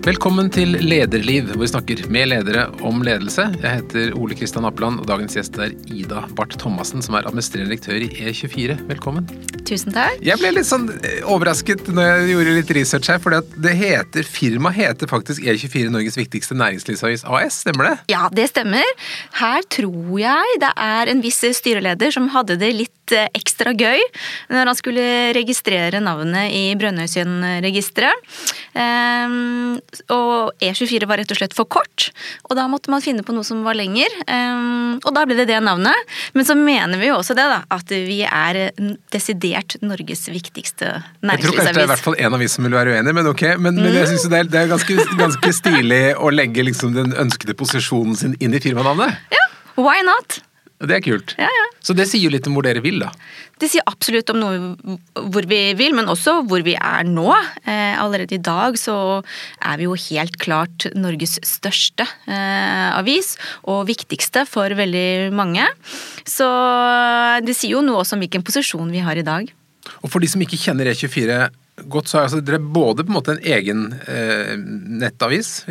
[0.00, 3.44] Velkommen til Lederliv, hvor vi snakker med ledere om ledelse.
[3.60, 7.74] Jeg heter Ole Kristian Appeland, og dagens gjest er Ida Barth Thomassen, som er administrerende
[7.74, 8.78] direktør i E24.
[8.88, 9.28] Velkommen.
[9.68, 10.16] Tusen takk.
[10.24, 14.24] Jeg ble litt sånn eh, overrasket når jeg gjorde litt research her, for det heter,
[14.24, 17.94] firmaet heter faktisk E24 Norges viktigste næringslivsavis AS, stemmer det?
[18.14, 18.88] Ja, det stemmer.
[19.42, 24.00] Her tror jeg det er en viss styreleder som hadde det litt eh, ekstra gøy
[24.52, 25.04] når han skulle
[25.36, 28.28] registrere navnet i Brønnøysundregisteret.
[28.70, 29.78] Um,
[30.14, 32.10] og E24 var rett og slett for kort,
[32.46, 34.12] og da måtte man finne på noe som var lenger.
[34.26, 36.10] Um, og da ble det det navnet.
[36.36, 38.60] Men så mener vi jo også det, da, at vi er
[39.12, 41.30] desidert Norges viktigste næringslivsavis.
[41.30, 43.30] Jeg tror kanskje det er i hvert fall en avis som vil være uenig, men
[43.30, 43.46] ok.
[43.58, 47.56] Men, men jeg syns det, det, er ganske, ganske stilig å legge liksom den ønskede
[47.58, 49.18] posisjonen sin inn i firmanavnet.
[49.34, 49.44] Ja,
[49.80, 50.40] why not?
[50.80, 51.34] Det er kult.
[51.36, 51.66] Ja, ja.
[51.84, 53.10] Så det sier jo litt om hvor dere vil, da?
[53.60, 54.96] Det sier absolutt om noe
[55.32, 57.28] hvor vi vil, men også hvor vi er nå.
[57.68, 63.34] Eh, allerede i dag så er vi jo helt klart Norges største eh, avis,
[63.68, 65.66] og viktigste for veldig mange.
[66.24, 66.48] Så
[67.44, 69.52] det sier jo noe også om hvilken posisjon vi har i dag.
[70.00, 71.42] Og for de som ikke kjenner E24,
[71.88, 74.52] godt, så er altså dere både på en måte en egen eh,
[75.00, 75.62] nettavis,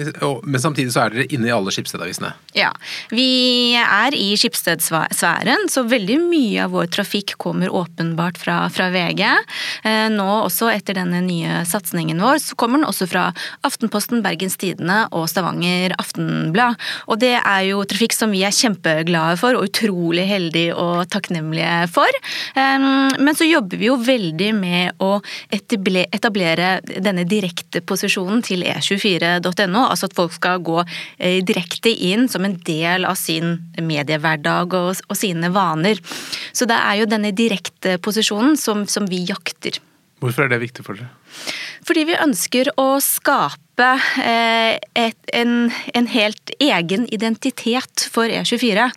[0.44, 2.32] men samtidig så er dere inne i alle Skipsted-avisene?
[2.58, 2.72] Ja,
[3.14, 9.24] vi er i Skipsted-sfæren, så veldig mye av vår trafikk kommer åpenbart fra, fra VG.
[9.84, 13.28] Eh, nå også etter denne nye satsingen vår, så kommer den også fra
[13.68, 16.80] Aftenposten, Bergens Tidende og Stavanger Aftenblad.
[17.12, 21.86] Og det er jo trafikk som vi er kjempeglade for og utrolig heldige og takknemlige
[21.94, 22.22] for.
[22.56, 25.16] Eh, men så jobber vi jo veldig med å
[25.54, 29.86] etablere etablere denne direkte posisjonen til e24.no.
[29.86, 35.04] Altså at folk skal gå eh, direkte inn som en del av sin mediehverdag og,
[35.08, 36.02] og sine vaner.
[36.54, 39.82] Så det er jo denne direkte posisjonen som, som vi jakter.
[40.20, 41.12] Hvorfor er det viktig for dere?
[41.88, 48.90] Fordi vi ønsker å skape eh, et, en, en, helt egen identitet for E24.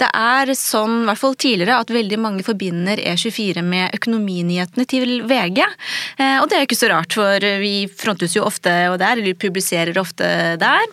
[0.00, 5.20] Det er sånn, i hvert fall tidligere, at veldig mange forbinder E24 med økonominyhetene til
[5.30, 5.60] VG.
[5.64, 9.38] Eh, og det er ikke så rart, for vi frontes jo ofte og der, eller
[9.38, 10.30] publiserer ofte
[10.60, 10.88] der.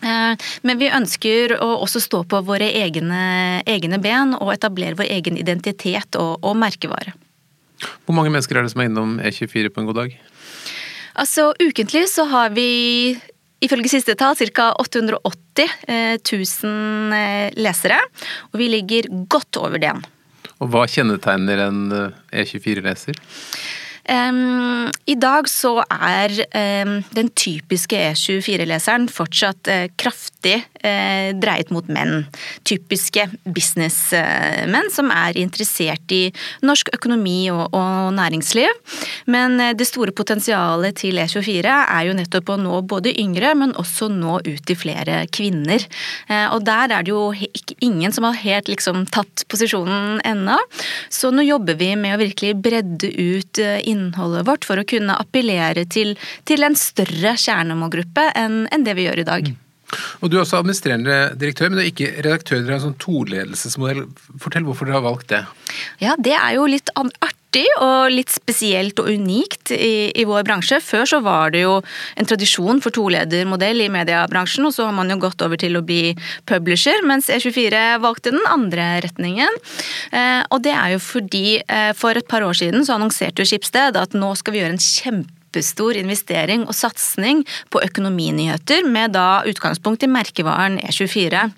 [0.00, 5.10] Eh, men vi ønsker å også stå på våre egne, egne ben og etablere vår
[5.18, 7.14] egen identitet og, og merkevare.
[8.04, 10.16] Hvor mange mennesker er det som er innom E24 på en god dag?
[11.20, 13.18] Altså, Ukentlig så har vi
[13.60, 14.70] ifølge siste tall ca.
[14.80, 15.74] 880
[16.24, 17.98] 000 lesere.
[18.52, 19.92] Og vi ligger godt over det.
[20.60, 21.82] Og hva kjennetegner en
[22.32, 23.20] E24-leser?
[24.10, 26.32] Um, I dag så er
[26.82, 32.24] um, den typiske E24-leseren fortsatt uh, kraftig uh, dreiet mot menn.
[32.66, 36.24] Typiske businessmenn uh, som er interessert i
[36.66, 38.72] norsk økonomi og, og næringsliv.
[39.30, 44.10] Men det store potensialet til E24 er jo nettopp å nå både yngre, men også
[44.10, 45.84] nå ut til flere kvinner.
[46.50, 47.30] og der er det jo
[47.84, 50.56] ingen som har helt liksom tatt posisjonen ennå.
[51.12, 53.99] Så nå jobber vi med å virkelig bredde ut innholdet
[54.46, 59.22] vårt for å kunne appellere til, til en større kjernemålgruppe enn, enn det vi gjør
[59.24, 59.50] i dag.
[59.50, 59.58] Mm.
[60.22, 62.62] Og Du er også administrerende direktør, men du er ikke redaktør.
[62.62, 64.04] Dere har en sånn toledelsesmodell.
[64.42, 65.42] Fortell hvorfor dere har valgt det.
[66.02, 67.39] Ja, Det er jo litt artig
[67.80, 70.78] og litt spesielt og unikt i, i, vår bransje.
[70.84, 71.80] Før så var det jo
[72.16, 75.84] en tradisjon for toledermodell i mediebransjen, og så har man jo gått over til å
[75.86, 76.14] bli
[76.50, 79.60] publisher, mens E24 valgte den andre retningen.
[80.12, 83.50] Eh, og det er jo fordi eh, for et par år siden så annonserte jo
[83.50, 89.12] Skipsted at nå skal vi gjøre en kjempe kjempestor investering og satsing på økonominyheter, med
[89.12, 91.50] da utgangspunkt i merkevaren E24.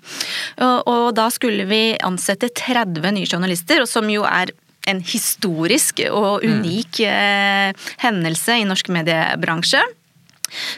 [0.57, 4.51] Og, og da skulle vi ansette 30 nye journalister, som jo er
[4.89, 7.83] en historisk og unik mm.
[8.03, 9.83] hendelse i norsk mediebransje.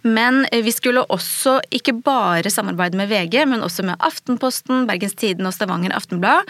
[0.05, 5.47] Men vi skulle også ikke bare samarbeide med VG, men også med Aftenposten, Bergens Tiden
[5.47, 6.47] og Stavanger Aftenblad.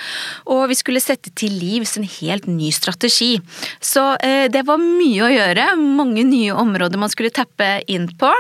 [0.52, 3.36] Og vi skulle sette til livs en helt ny strategi.
[3.82, 5.72] Så eh, det var mye å gjøre.
[5.82, 8.32] Mange nye områder man skulle tappe inn på.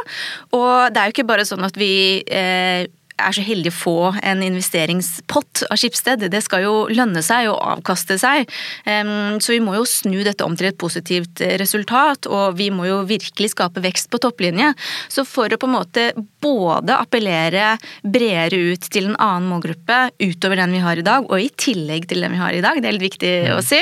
[0.56, 2.86] Og det er jo ikke bare sånn at vi eh,
[3.16, 6.26] er så heldig å få en investeringspott av Skipsted.
[6.32, 8.50] Det skal jo lønne seg og avkaste seg.
[8.86, 13.02] Så vi må jo snu dette om til et positivt resultat, og vi må jo
[13.08, 14.74] virkelig skape vekst på topplinje.
[15.12, 16.08] Så for å på en måte
[16.44, 21.42] både appellere bredere ut til en annen målgruppe utover den vi har i dag, og
[21.42, 23.80] i tillegg til den vi har i dag, det er litt viktig å si,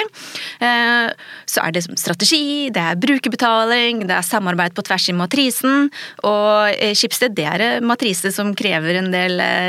[0.63, 1.09] eh,
[1.49, 5.89] så er det strategi, det er brukerbetaling, det er samarbeid på tvers i matrisen,
[6.23, 9.22] og eh, Skipsted det er en matrise som krever en del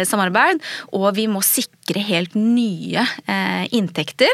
[0.09, 0.62] samarbeid,
[0.97, 4.33] og vi må sikre helt nye eh, inntekter.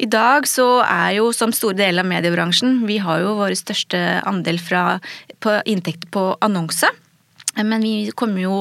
[0.00, 4.00] I dag så er jo som store deler av mediebransjen, vi har jo vår største
[4.28, 4.98] andel fra,
[5.40, 6.90] på inntekter på annonse.
[7.58, 8.56] Men vi kommer jo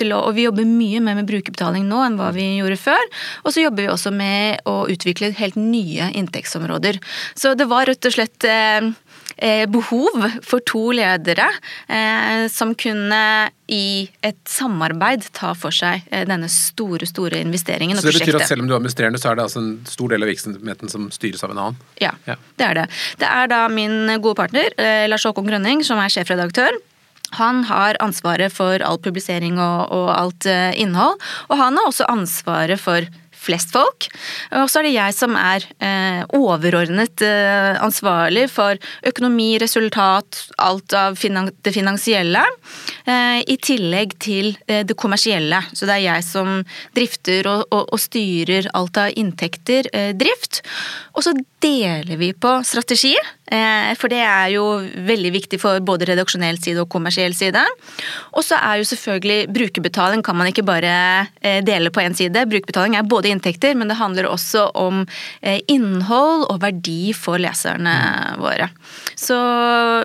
[0.00, 3.02] til å, og vi jobber mye mer med brukerbetaling nå enn hva vi gjorde før.
[3.44, 6.98] Og så jobber vi også med å utvikle helt nye inntektsområder.
[7.36, 8.92] Så det var rett og slett eh, eh
[9.40, 11.46] behov for to ledere
[11.88, 13.22] eh, som kunne
[13.70, 18.20] i et samarbeid ta for seg eh, denne store store investeringen og prosjektet.
[18.20, 20.12] Så det betyr at selv om du er administrerende, så er det altså en stor
[20.12, 21.80] del av virksomheten som styres av en annen?
[22.02, 22.86] Ja, ja, det er det.
[23.22, 24.76] Det er da min gode partner
[25.10, 26.76] Lars Håkon Grønning som er sjefredaktør.
[27.38, 32.82] Han har ansvaret for all publisering og, og alt innhold, og han har også ansvaret
[32.82, 33.06] for
[33.40, 34.08] flest folk.
[34.60, 40.94] Og så er det jeg som er eh, overordnet eh, ansvarlig for økonomi, resultat, alt
[40.96, 42.44] av det finansielle.
[43.06, 45.62] Eh, I tillegg til det kommersielle.
[45.72, 46.60] Så det er jeg som
[46.96, 49.88] drifter og, og, og styrer alt av inntekter,
[50.18, 50.60] drift.
[51.16, 53.12] Og så deler vi på strategi,
[53.98, 54.64] for det er jo
[55.08, 57.62] veldig viktig for både redaksjonell side og kommersiell side.
[58.38, 60.92] Og så er jo selvfølgelig brukerbetaling kan man ikke bare
[61.66, 62.46] dele på én side.
[62.50, 65.02] Brukerbetaling er både inntekter, men det handler også om
[65.40, 67.96] eh, innhold og verdi for leserne
[68.40, 68.70] våre.
[69.18, 69.38] Så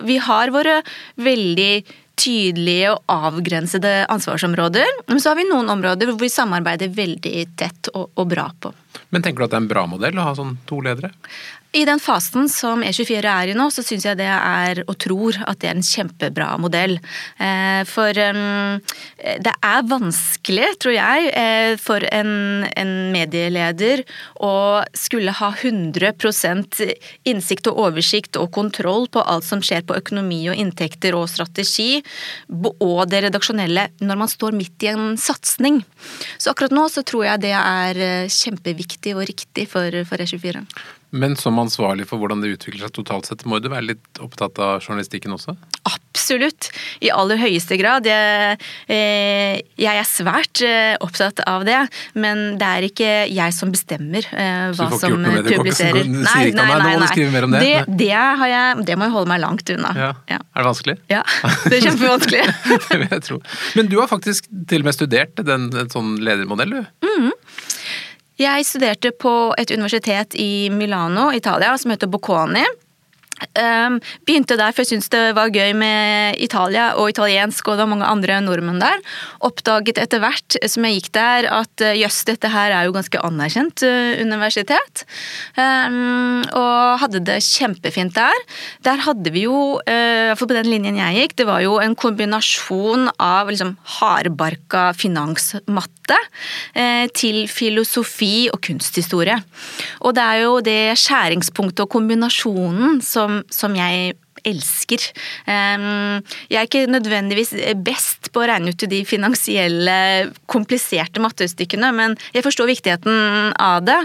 [0.06, 0.80] vi har våre
[1.20, 1.72] veldig
[2.16, 4.86] tydelige og avgrensede ansvarsområder.
[5.06, 8.72] Men så har vi noen områder hvor vi samarbeider veldig tett og, og bra på.
[9.10, 11.12] Men tenker du at det er en bra modell å ha sånn to ledere?
[11.76, 15.36] I den fasen som E24 er i nå, så syns jeg det er, og tror
[15.44, 16.94] at det er en kjempebra modell.
[17.42, 24.04] Eh, for det er vanskelig, tror jeg, eh, for en, en medieleder
[24.40, 24.52] å
[24.96, 26.80] skulle ha 100%
[27.28, 32.00] innsikt og oversikt og kontroll på alt som skjer på økonomi og inntekter og strategi,
[32.78, 35.82] og det redaksjonelle, når man står midt i en satsing.
[36.38, 38.32] Så akkurat nå så tror jeg det er eh,
[38.86, 40.64] kjempeviktig og riktig for, for E24.
[41.16, 44.58] Men som ansvarlig for hvordan det utvikler seg totalt sett, må du være litt opptatt
[44.58, 45.54] av journalistikken også?
[45.86, 46.72] Absolutt.
[47.00, 48.06] I aller høyeste grad.
[48.10, 48.58] Jeg,
[48.90, 51.78] eh, jeg er svært eh, opptatt av det,
[52.18, 56.02] men det er ikke jeg som bestemmer eh, hva som publiserer.
[56.10, 57.08] Nei, nei, nei, nei.
[57.12, 57.62] skrive mer om det?
[57.62, 59.94] Det, det, jeg, det, må jeg holde meg langt unna.
[59.96, 60.12] Ja.
[60.34, 60.42] Ja.
[60.42, 60.98] Er det vanskelig?
[61.12, 61.22] Ja,
[61.70, 62.44] det er kjempevanskelig.
[62.90, 63.40] det vil jeg tro.
[63.78, 67.06] Men du har faktisk til og med studert den, en sånn ledermodell, du?
[67.06, 67.32] Mm.
[68.36, 72.64] Jeg studerte på et universitet i Milano, Italia, som heter Bocconi.
[73.36, 77.84] Um, begynte der for jeg syntes det var gøy med Italia og italiensk, og det
[77.84, 79.02] var mange andre nordmenn der.
[79.44, 83.20] Oppdaget etter hvert som jeg gikk der at uh, jøss, dette her er jo ganske
[83.28, 85.04] anerkjent uh, universitet.
[85.58, 88.40] Um, og hadde det kjempefint der.
[88.88, 91.96] Der hadde vi jo, uh, for på den linjen jeg gikk, det var jo en
[91.98, 96.16] kombinasjon av liksom hardbarka finansmatte
[97.18, 99.34] til filosofi og kunsthistorie.
[100.06, 104.14] Og det er jo det skjæringspunktet og kombinasjonen som som, som jeg
[104.46, 105.02] elsker.
[105.46, 107.52] Jeg er ikke nødvendigvis
[107.82, 109.96] best på å regne ut de finansielle,
[110.50, 113.98] kompliserte mattestykkene, men jeg forstår viktigheten av det.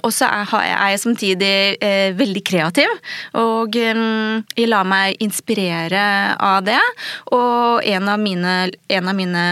[0.00, 1.52] Og så er jeg samtidig
[1.84, 2.92] eh, veldig kreativ,
[3.36, 6.06] og jeg lar meg inspirere
[6.40, 6.80] av det.
[7.36, 8.56] Og en av mine,
[8.88, 9.46] en av mine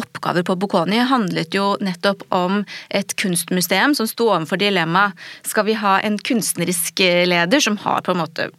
[0.00, 5.78] oppgaver på Bocconi handlet jo nettopp om et kunstmuseum som sto overfor dilemmaet skal vi
[5.80, 8.50] ha en kunstnerisk leder som har på en måte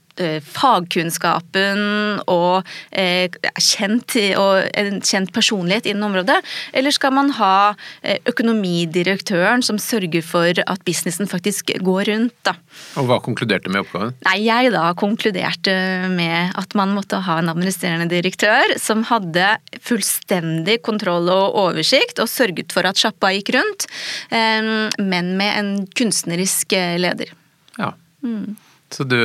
[0.46, 1.82] fagkunnskapen
[2.30, 6.40] og, eh, kjent, og en kjent personlighet innen området?
[6.74, 7.74] Eller skal man ha
[8.04, 12.36] eh, økonomidirektøren som sørger for at businessen faktisk går rundt?
[12.48, 12.56] Da?
[13.00, 14.16] Og Hva konkluderte med oppgaven?
[14.28, 15.76] Nei, Jeg da konkluderte
[16.12, 22.30] med at man måtte ha en administrerende direktør som hadde fullstendig kontroll og oversikt, og
[22.32, 23.88] sørget for at sjappa gikk rundt,
[24.32, 27.32] men med en kunstnerisk leder.
[27.78, 27.94] Ja.
[28.24, 28.56] Mm.
[28.92, 29.20] Så du,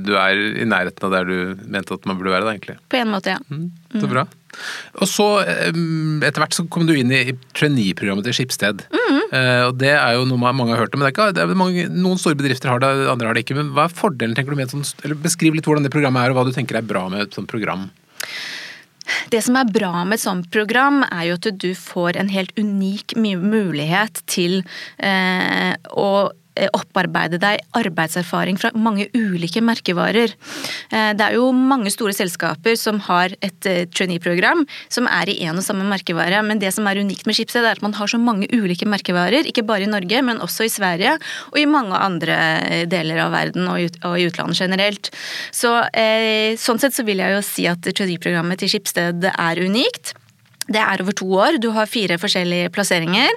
[0.00, 2.78] du, er i nærheten av der du mente at man burde være, da, egentlig?
[2.88, 3.40] På en måte, ja.
[3.52, 3.66] Mm,
[4.00, 4.24] så bra.
[5.00, 8.84] Og så, etter hvert så kom du inn i trainee-programmet til Skipsted.
[8.92, 9.20] Mm.
[9.32, 11.00] Uh, og det er jo noe mange har hørt om.
[11.00, 13.44] men det er ikke, det er mange, Noen store bedrifter har det, andre har det
[13.46, 13.58] ikke.
[13.60, 16.24] Men hva er fordelen, tenker du, med et sånt Eller beskriv litt hvordan det programmet
[16.24, 17.88] er, og hva du tenker er bra med et sånt program.
[19.32, 22.52] Det som er bra med et sånt program, er jo at du får en helt
[22.56, 24.62] unik mulighet til
[25.02, 26.41] eh, å Eh,
[26.76, 30.34] opparbeide deg arbeidserfaring fra mange ulike merkevarer.
[30.92, 35.38] Eh, det er jo mange store selskaper som har et eh, trainee-program som er i
[35.46, 38.10] én og samme merkevare, men det som er unikt med Schibsted, er at man har
[38.10, 41.16] så mange ulike merkevarer, ikke bare i Norge, men også i Sverige
[41.50, 42.36] og i mange andre
[42.90, 43.80] deler av verden og
[44.18, 45.12] i utlandet generelt.
[45.54, 45.74] Så
[46.60, 50.14] sånn sett så vil jeg jo si at trainee-programmet til Schibsted er unikt.
[50.70, 51.58] Det er over to år.
[51.62, 53.34] Du har fire forskjellige plasseringer.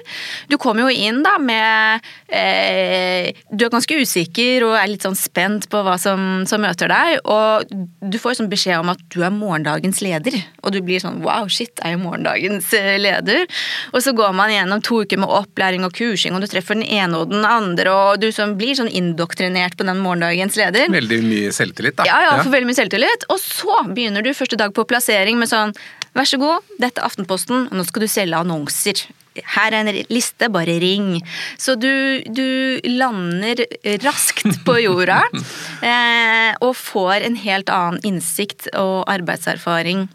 [0.50, 5.18] Du kommer jo inn da med eh, Du er ganske usikker og er litt sånn
[5.18, 7.18] spent på hva som, som møter deg.
[7.26, 7.66] Og
[8.06, 10.38] du får sånn beskjed om at du er morgendagens leder.
[10.62, 13.44] Og du blir sånn wow, shit, er jo morgendagens eh, leder?
[13.92, 16.86] Og så går man gjennom to uker med opplæring og kursing, og du treffer den
[16.86, 20.90] ene og den andre, og du sånn, blir sånn indoktrinert på den morgendagens leder.
[20.94, 22.06] Veldig mye selvtillit, da.
[22.08, 23.28] Ja, ja, for veldig mye selvtillit.
[23.32, 25.74] Og så begynner du første dag på plassering med sånn
[26.16, 29.06] Vær så god, dette er Aftenposten, og nå skal du selge annonser.
[29.36, 31.18] Her er en liste, bare ring.
[31.60, 33.60] Så du, du lander
[34.04, 35.20] raskt på jorda
[35.90, 40.06] eh, og får en helt annen innsikt og arbeidserfaring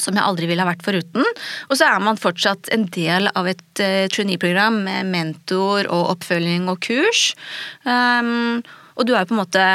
[0.00, 1.26] som jeg aldri ville ha vært foruten.
[1.68, 6.66] Og så er man fortsatt en del av et uh, trainee-program med mentor og oppfølging
[6.72, 7.28] og kurs.
[7.86, 8.64] Um,
[8.98, 9.68] og du er jo på en måte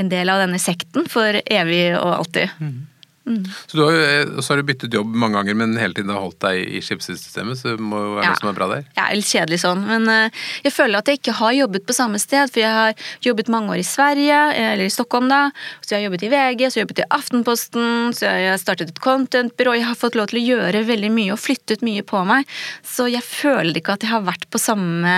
[0.00, 2.54] en del av denne sekten for evig og alltid.
[2.62, 2.78] Mm.
[3.22, 3.44] Mm.
[3.66, 6.24] Så, du har, jo, så har du byttet jobb mange ganger, men hele tiden har
[6.24, 8.32] holdt deg i skipssystemet, så det må jo være ja.
[8.32, 8.88] noe som er bra der?
[8.98, 12.18] Ja, litt kjedelig sånn, men uh, jeg føler at jeg ikke har jobbet på samme
[12.22, 15.44] sted, for jeg har jobbet mange år i Sverige, eh, eller i Stockholm da,
[15.80, 17.88] så jeg har jobbet i VG, så jeg har jobbet i Aftenposten,
[18.18, 21.36] så jeg har startet et content-byrå, jeg har fått lov til å gjøre veldig mye
[21.36, 22.50] og flyttet mye på meg,
[22.82, 25.16] så jeg føler ikke at jeg har vært på samme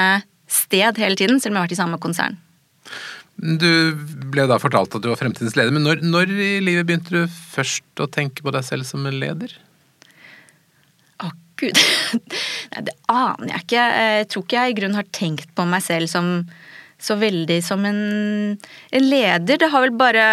[0.51, 2.44] sted hele tiden, selv om jeg har vært i samme konsern.
[3.37, 3.69] Du
[4.31, 7.25] ble da fortalt at du var fremtidens leder, men når, når, i livet begynte du
[7.29, 9.57] først å tenke på deg selv som en leder?
[11.19, 11.81] Å, gud.
[12.73, 13.89] Nei, det aner jeg ikke.
[14.07, 16.37] Jeg tror ikke jeg i grunnen har tenkt på meg selv som
[17.05, 18.01] så veldig som en,
[18.95, 19.59] en leder.
[19.61, 20.25] Det har vel bare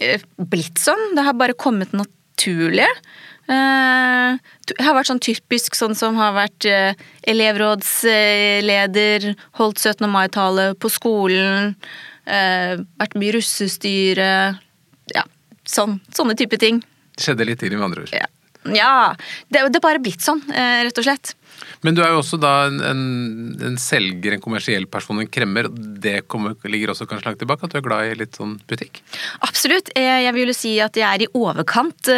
[0.00, 1.10] eh, blitt sånn.
[1.16, 2.88] Det har bare kommet naturlig.
[3.50, 4.38] Eh,
[4.70, 6.94] jeg har vært sånn typisk sånn som har vært eh,
[7.28, 10.06] elevrådsleder, holdt 17.
[10.10, 11.74] mai-tale på skolen.
[12.26, 14.30] Eh, vært mye russestyre.
[15.12, 15.26] Ja,
[15.66, 16.82] sånn, sånne type ting.
[17.16, 18.14] Det skjedde litt tidlig, med andre ord.
[18.14, 18.28] Ja,
[18.70, 18.96] ja
[19.50, 21.34] det, det er bare blitt sånn, eh, rett og slett.
[21.82, 22.78] Men du er jo også da en,
[23.62, 25.66] en selger, en kommersiell person, en kremmer.
[26.02, 29.02] Det kommer, ligger også kanskje langt tilbake, at du er glad i litt sånn butikk?
[29.46, 29.90] Absolutt.
[29.98, 32.10] Eh, jeg vil jo si at jeg er i overkant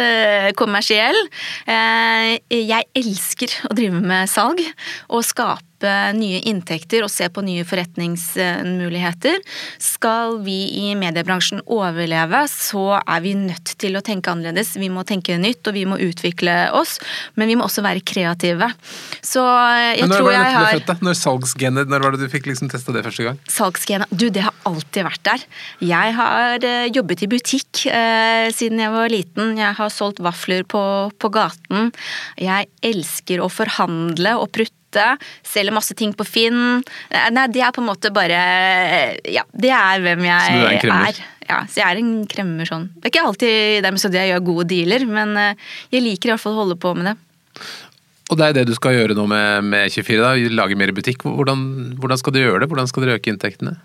[0.57, 1.17] kommersiell.
[1.65, 4.61] Jeg elsker å drive med salg
[5.09, 5.74] og skape
[6.17, 9.41] nye inntekter og se på nye forretningsmuligheter.
[9.81, 14.75] Skal vi i mediebransjen overleve, så er vi nødt til å tenke annerledes.
[14.79, 16.97] Vi må tenke nytt, og vi må utvikle oss,
[17.39, 18.69] men vi må også være kreative.
[19.25, 20.97] Så jeg Men når tror jeg har født, da?
[21.05, 23.41] Når salgsgenet, når var det du fikk liksom testa det første gang?
[23.51, 25.45] Salgsgenet Du, det har alltid vært der.
[25.83, 29.55] Jeg har uh, jobbet i butikk eh, siden jeg var liten.
[29.59, 30.81] Jeg har solgt vafler på,
[31.19, 31.91] på gaten.
[32.41, 34.74] Jeg elsker å forhandle og prutte
[35.45, 36.83] selger masse ting på Finn.
[37.09, 38.41] Eh, nei, det er på en måte bare
[39.31, 40.77] Ja, det er hvem jeg så er.
[40.77, 41.23] En er.
[41.45, 42.87] Ja, så jeg er en kremmer sånn.
[42.95, 45.35] Det er ikke alltid dermed så jeg gjør gode dealer, men
[45.93, 47.17] jeg liker i hvert fall å holde på med det.
[48.33, 51.27] Og det er det du skal gjøre nå med, med 24, da, lage mer butikk.
[51.27, 51.59] Hvordan,
[52.01, 52.69] hvordan skal du gjøre det?
[52.71, 53.75] Hvordan skal dere øke inntektene?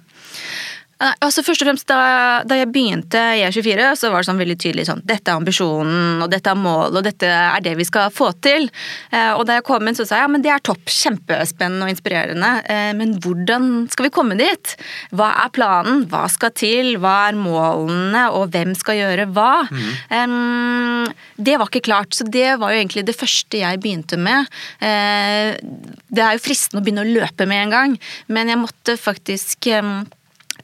[1.01, 2.01] Altså først og fremst da,
[2.45, 6.21] da jeg begynte i E24, så var det sånn veldig tydelig sånn Dette er ambisjonen,
[6.21, 8.69] og dette er målet, og dette er det vi skal få til.
[9.09, 10.83] Eh, og da jeg kom inn, så sa jeg ja, men det er topp.
[10.91, 12.51] Kjempespennende og inspirerende.
[12.69, 14.75] Eh, men hvordan skal vi komme dit?
[15.17, 16.05] Hva er planen?
[16.11, 16.93] Hva skal til?
[17.01, 18.27] Hva er målene?
[18.37, 19.65] Og hvem skal gjøre hva?
[19.73, 19.89] Mm.
[20.19, 24.53] Eh, det var ikke klart, så det var jo egentlig det første jeg begynte med.
[24.85, 25.57] Eh,
[26.13, 29.71] det er jo fristende å begynne å løpe med en gang, men jeg måtte faktisk
[29.81, 30.03] um,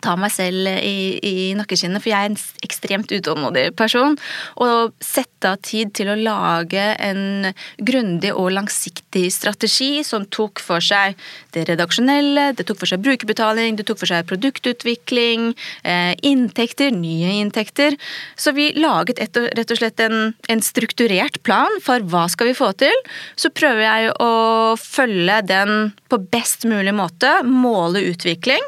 [0.04, 4.16] ta meg selv i, i nakkeskinnet, for jeg er en ekstremt utålmodig person.
[4.62, 10.84] Og sette av tid til å lage en grundig og langsiktig strategi som tok for
[10.84, 11.16] seg
[11.56, 15.52] det redaksjonelle, det tok for seg brukerbetaling, det tok for seg produktutvikling,
[15.84, 17.96] eh, inntekter, nye inntekter.
[18.36, 22.58] Så vi laget et, rett og slett en, en strukturert plan for hva skal vi
[22.58, 22.94] få til.
[23.36, 28.62] Så prøver jeg å følge den på best mulig måte, måle utvikling,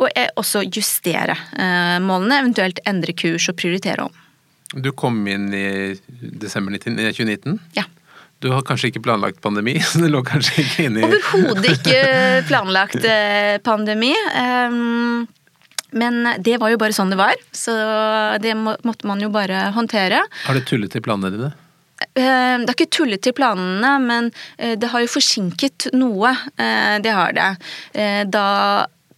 [0.00, 0.10] og
[0.40, 4.22] også justere eh, målene, eventuelt endre kurs og prioritere om.
[4.74, 7.60] Du kom inn i desember 2019?
[7.76, 7.86] Ja.
[8.42, 9.78] Du har kanskje ikke planlagt pandemi?
[9.88, 11.06] så det lå kanskje ikke inni...
[11.06, 11.98] Overhodet ikke
[12.50, 14.12] planlagt eh, pandemi.
[14.36, 15.26] Ehm,
[15.94, 17.74] men det var jo bare sånn det var, så
[18.42, 20.24] det måtte man jo bare håndtere.
[20.48, 21.52] Har du tullet i planene dine?
[22.18, 26.34] Ehm, det har ikke tullet til planene, men eh, det har jo forsinket noe.
[26.58, 27.48] Det har det.
[28.34, 28.48] Da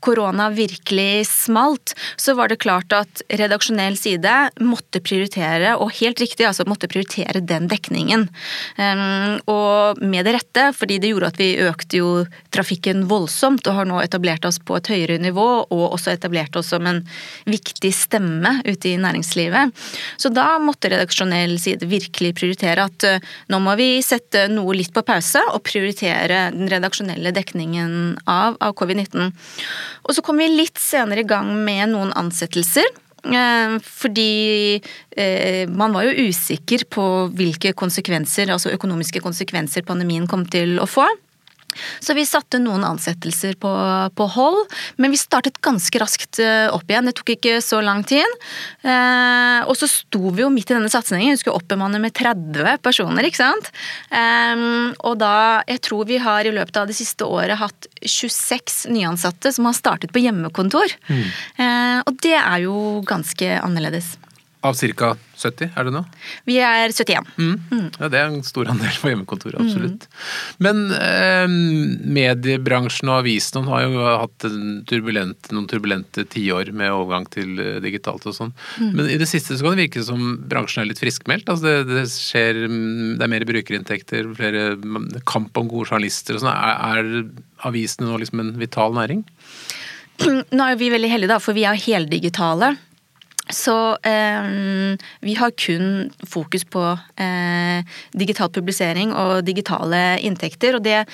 [0.06, 6.46] korona virkelig smalt, så var det klart at redaksjonell side måtte prioritere, og helt riktig,
[6.46, 8.28] altså måtte prioritere den dekningen.
[8.78, 12.10] Um, og med det rette, fordi det gjorde at vi økte jo
[12.54, 16.70] trafikken voldsomt, og har nå etablert oss på et høyere nivå, og også etablert oss
[16.74, 17.02] som en
[17.48, 19.74] viktig stemme ute i næringslivet.
[20.22, 24.94] Så da måtte redaksjonell side virkelig prioritere at uh, nå må vi sette noe litt
[24.94, 29.32] på pause, og prioritere den redaksjonelle dekningen av, av covid-19.
[30.04, 32.88] Og så kom vi litt senere i gang med noen ansettelser.
[33.26, 34.78] Eh, fordi
[35.16, 40.86] eh, man var jo usikker på hvilke konsekvenser, altså økonomiske konsekvenser pandemien kom til å
[40.90, 41.08] få.
[42.00, 43.70] Så vi satte noen ansettelser på,
[44.16, 44.62] på, hold,
[45.02, 47.08] men vi startet ganske raskt eh, opp igjen.
[47.08, 48.36] Det tok ikke så lang tid.
[48.82, 52.82] Eh, og så sto vi jo midt i denne satsingen, vi skulle oppbemanne med 30
[52.84, 53.72] personer, ikke sant.
[54.10, 54.66] Eh,
[55.06, 59.52] og da, jeg tror vi har i løpet av det siste året hatt 26 nyansatte
[59.54, 60.96] som har startet på hjemmekontor.
[61.08, 61.24] Mm.
[61.62, 64.14] Eh, og det er jo ganske annerledes.
[64.66, 65.14] Av ca.
[65.36, 66.00] 70, er det nå?
[66.48, 67.26] Vi er 71.
[67.36, 67.56] Mm.
[67.68, 67.88] Mm.
[67.98, 70.06] Ja, Det er en stor andel på hjemmekontoret, absolutt.
[70.08, 70.62] Mm.
[70.64, 71.56] Men eh,
[72.16, 74.46] mediebransjen og avisene har jo hatt
[74.88, 78.54] turbulent, noen turbulente tiår med overgang til eh, digitalt og sånn.
[78.80, 78.90] Mm.
[78.96, 81.52] Men i det siste så kan det virke som bransjen er litt friskmeldt.
[81.52, 84.70] Altså det, det, skjer, det er mer brukerinntekter, flere
[85.28, 86.56] kamp om gode journalister og sånn.
[86.56, 89.26] Er, er avisene nå liksom en vital næring?
[90.56, 92.72] Nå er vi veldig heldige, da, for vi er heldigitale.
[93.52, 94.46] Så eh,
[95.22, 96.82] vi har kun fokus på
[97.22, 100.78] eh, digital publisering og digitale inntekter.
[100.78, 101.04] Og det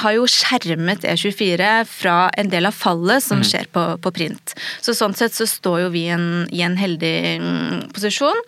[0.00, 3.48] har jo skjermet E24 fra en del av fallet som mm.
[3.50, 4.56] skjer på, på print.
[4.80, 8.44] Så sånn sett så står jo vi en, i en heldig mm, posisjon.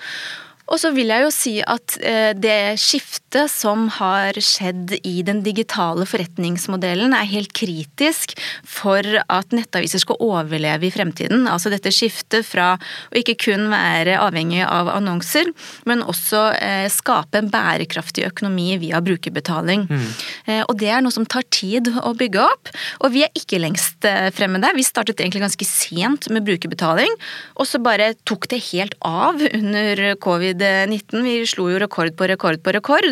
[0.69, 5.41] Og så vil jeg jo si at eh, det skiftet som har skjedd i den
[5.45, 8.35] digitale forretningsmodellen er helt kritisk
[8.65, 11.47] for at nettaviser skal overleve i fremtiden.
[11.49, 15.51] Altså dette skiftet fra å ikke kun være avhengig av annonser,
[15.89, 19.87] men også eh, skape en bærekraftig økonomi via brukerbetaling.
[19.89, 20.07] Mm.
[20.49, 22.73] Eh, og det er noe som tar tid å bygge opp,
[23.05, 24.05] og vi er ikke lengst
[24.37, 24.77] fremme der.
[24.77, 27.13] Vi startet egentlig ganske sent med brukerbetaling,
[27.57, 31.23] og så bare tok det helt av under covid covid-19.
[31.23, 33.07] Vi slo jo rekord på rekord på rekord.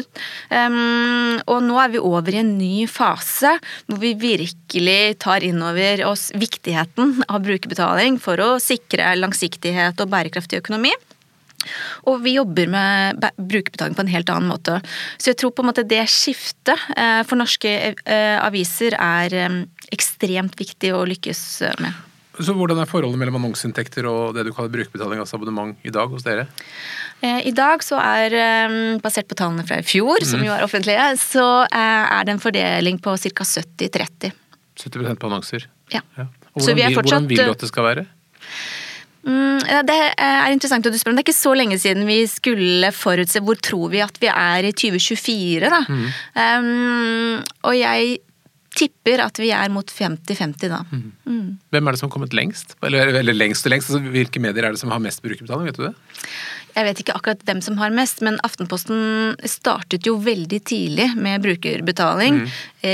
[0.50, 5.62] Um, og nå er vi over i en ny fase hvor vi virkelig tar inn
[5.62, 10.92] over oss viktigheten av brukerbetaling for å sikre langsiktighet og bærekraftig økonomi.
[12.06, 14.78] Og vi jobber med brukerbetaling på en helt annen måte.
[15.18, 20.54] Så jeg tror på en måte det skiftet eh, for norske eh, aviser er ekstremt
[20.60, 21.42] viktig å lykkes
[21.82, 22.06] med.
[22.36, 26.10] Så Hvordan er forholdet mellom annonseinntekter og det du kaller brukerbetaling, altså abonnement, i dag
[26.12, 26.46] hos dere?
[27.24, 30.46] Eh, I dag så er, eh, basert på tallene fra i fjor, som mm.
[30.48, 33.46] jo er offentlige, så eh, er det en fordeling på ca.
[33.56, 34.34] 70-30.
[34.76, 35.68] 70 på annonser?
[35.92, 36.02] Ja.
[36.18, 36.28] ja.
[36.52, 38.06] Og hvordan, vil, fortsatt, hvordan vil du at det skal være?
[39.26, 41.16] Mm, det er interessant at du spør om.
[41.18, 44.68] Det er ikke så lenge siden vi skulle forutse hvor tror vi at vi er
[44.68, 45.72] i 2024.
[45.72, 45.80] da.
[45.88, 46.04] Mm.
[46.36, 48.20] Um, og jeg
[48.76, 50.82] tipper at vi er mot 50-50 da.
[50.90, 51.08] Mm.
[51.24, 51.48] Mm.
[51.74, 52.76] Hvem er det som har kommet lengst?
[52.84, 53.90] Eller, eller lengst og lengst?
[53.90, 55.94] Altså, hvilke medier er det som har mest brukerbetaling, vet du det?
[56.76, 61.40] Jeg vet ikke akkurat hvem som har mest, men Aftenposten startet jo veldig tidlig med
[61.46, 62.42] brukerbetaling.
[62.44, 62.50] Mm.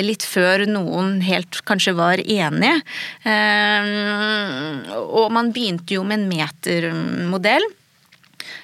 [0.06, 2.76] Litt før noen helt kanskje var enige.
[3.26, 7.66] Eh, og man begynte jo med en metermodell.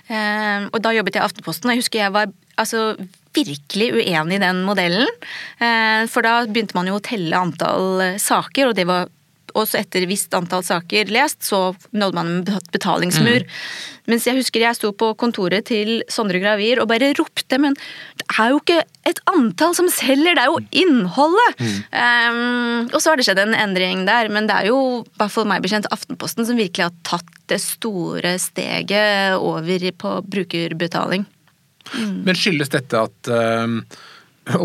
[0.07, 2.95] Eh, og da jobbet jeg i Aftenposten, og jeg husker jeg var altså,
[3.39, 5.11] virkelig uenig i den modellen.
[6.11, 9.09] For da begynte man jo å telle antall saker, og det var
[9.57, 13.45] også etter visst antall saker lest, så nådde man en betalingsmur.
[13.45, 13.55] Mm.
[14.09, 17.77] Mens jeg husker jeg sto på kontoret til Sondre Gravir og bare ropte, men
[18.21, 21.61] det er jo ikke et antall som selger, det er jo innholdet!
[21.61, 21.79] Mm.
[21.93, 24.81] Um, og så har det skjedd en endring der, men det er jo
[25.29, 31.27] for meg bekjent Aftenposten som virkelig har tatt det store steget over på brukerbetaling.
[31.95, 32.19] Mm.
[32.27, 33.79] Men skyldes dette at øh,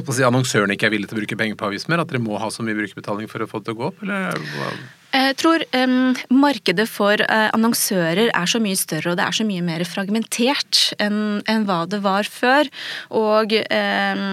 [0.09, 2.03] si, annonsørene ikke er villige til å bruke penger på avis mer?
[2.03, 4.03] At dere må ha så mye brukerbetaling for å få det til å gå opp?
[4.05, 4.43] Eller?
[5.13, 9.45] Jeg tror um, markedet for uh, annonsører er så mye større og det er så
[9.45, 12.65] mye mer fragmentert enn en hva det var før.
[13.13, 14.23] Og um,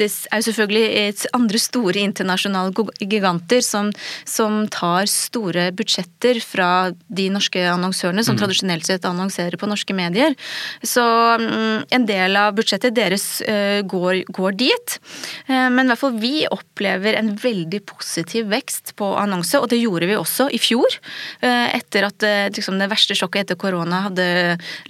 [0.00, 3.92] det er jo selvfølgelig andre store internasjonale giganter som,
[4.26, 8.40] som, tar store budsjetter fra de norske annonsørene som mm.
[8.42, 10.34] tradisjonelt sett annonserer på norske medier.
[10.82, 11.04] Så
[11.38, 14.98] um, en del av budsjettet deres uh, går, går, dit.
[15.46, 19.78] Uh, men i hvert fall vi opplever en veldig positiv vekst på annonse, og det
[19.78, 20.98] gjorde vi også også i fjor.
[21.44, 24.26] Etter at liksom, det verste sjokket etter korona hadde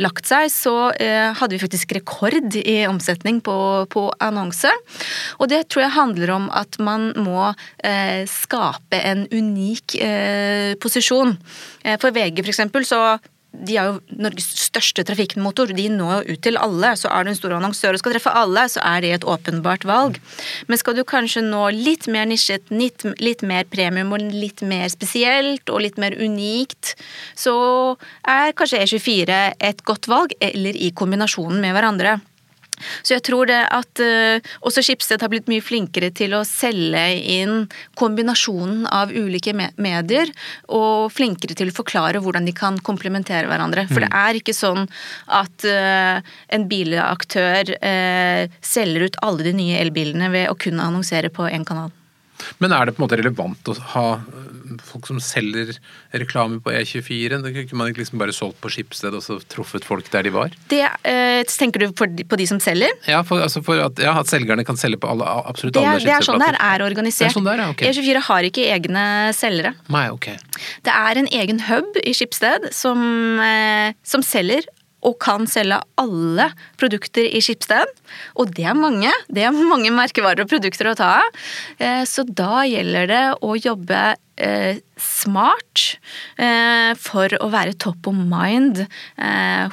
[0.02, 3.56] lagt seg, så hadde vi faktisk rekord i omsetning på,
[3.92, 4.70] på annonse.
[5.38, 7.50] Og det tror jeg handler om at man må
[8.30, 9.98] skape en unik
[10.82, 11.36] posisjon.
[12.00, 13.02] For VG for eksempel, så
[13.64, 15.72] de er jo Norges største trafikkmotor.
[15.76, 16.94] De når jo ut til alle.
[16.98, 19.86] Så er du en stor annonsør og skal treffe alle, så er det et åpenbart
[19.88, 20.18] valg.
[20.68, 24.86] Men skal du kanskje nå litt mer nisjet, litt, litt mer premium og litt mer
[24.92, 26.94] spesielt og litt mer unikt,
[27.38, 27.54] så
[28.28, 29.40] er kanskje E24
[29.70, 32.18] et godt valg, eller i kombinasjonen med hverandre.
[33.02, 37.04] Så jeg tror det at uh, også Schibsted har blitt mye flinkere til å selge
[37.34, 37.66] inn
[37.98, 40.30] kombinasjonen av ulike me medier,
[40.74, 43.86] og flinkere til å forklare hvordan de kan komplementere hverandre.
[43.90, 44.06] For mm.
[44.06, 44.86] det er ikke sånn
[45.32, 46.20] at uh,
[46.54, 51.66] en bilaktør uh, selger ut alle de nye elbilene ved å kunne annonsere på én
[51.66, 51.92] kanal.
[52.62, 55.74] Men er det på en måte relevant å ha eh, folk som selger
[56.14, 57.40] reklame på E24?
[57.44, 60.34] Da kunne man ikke liksom bare solgt på Skipsted og så truffet folk der de
[60.34, 60.54] var?
[60.70, 62.92] Det, øh, tenker du på de, på de, som selger?
[63.10, 66.10] Ja, for, altså for at, ja, at, selgerne kan selge på alle, absolutt alle Skipsted-plater.
[66.10, 67.24] Det er sånn det er organisert.
[67.24, 67.92] Det er sånn der, ja, okay.
[67.92, 69.04] E24 har ikke egne
[69.36, 69.74] selgere.
[69.94, 70.30] Nei, ok.
[70.86, 73.04] Det er en egen hub i Skipsted som,
[73.42, 74.66] øh, som selger
[75.04, 76.48] og kan selge alle
[76.80, 77.90] produkter i Skipsted.
[78.40, 79.12] Og det er mange.
[79.28, 81.40] Det er mange merkevarer og produkter å ta av.
[81.78, 84.02] Eh, så da gjelder det å jobbe
[84.36, 85.86] eh, smart
[86.40, 88.84] eh, for å være top of mind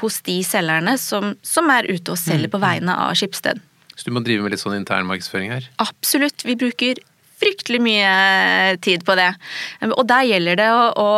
[0.01, 2.65] hos de selgerne som, som er ute og selger på mm.
[2.65, 3.61] vegne av Skipsted.
[3.95, 5.67] Så du må drive med litt sånn internmarkedsføring her?
[5.83, 6.45] Absolutt.
[6.47, 7.01] Vi bruker
[7.41, 9.29] fryktelig mye tid på det.
[9.89, 11.09] Og der gjelder det å, å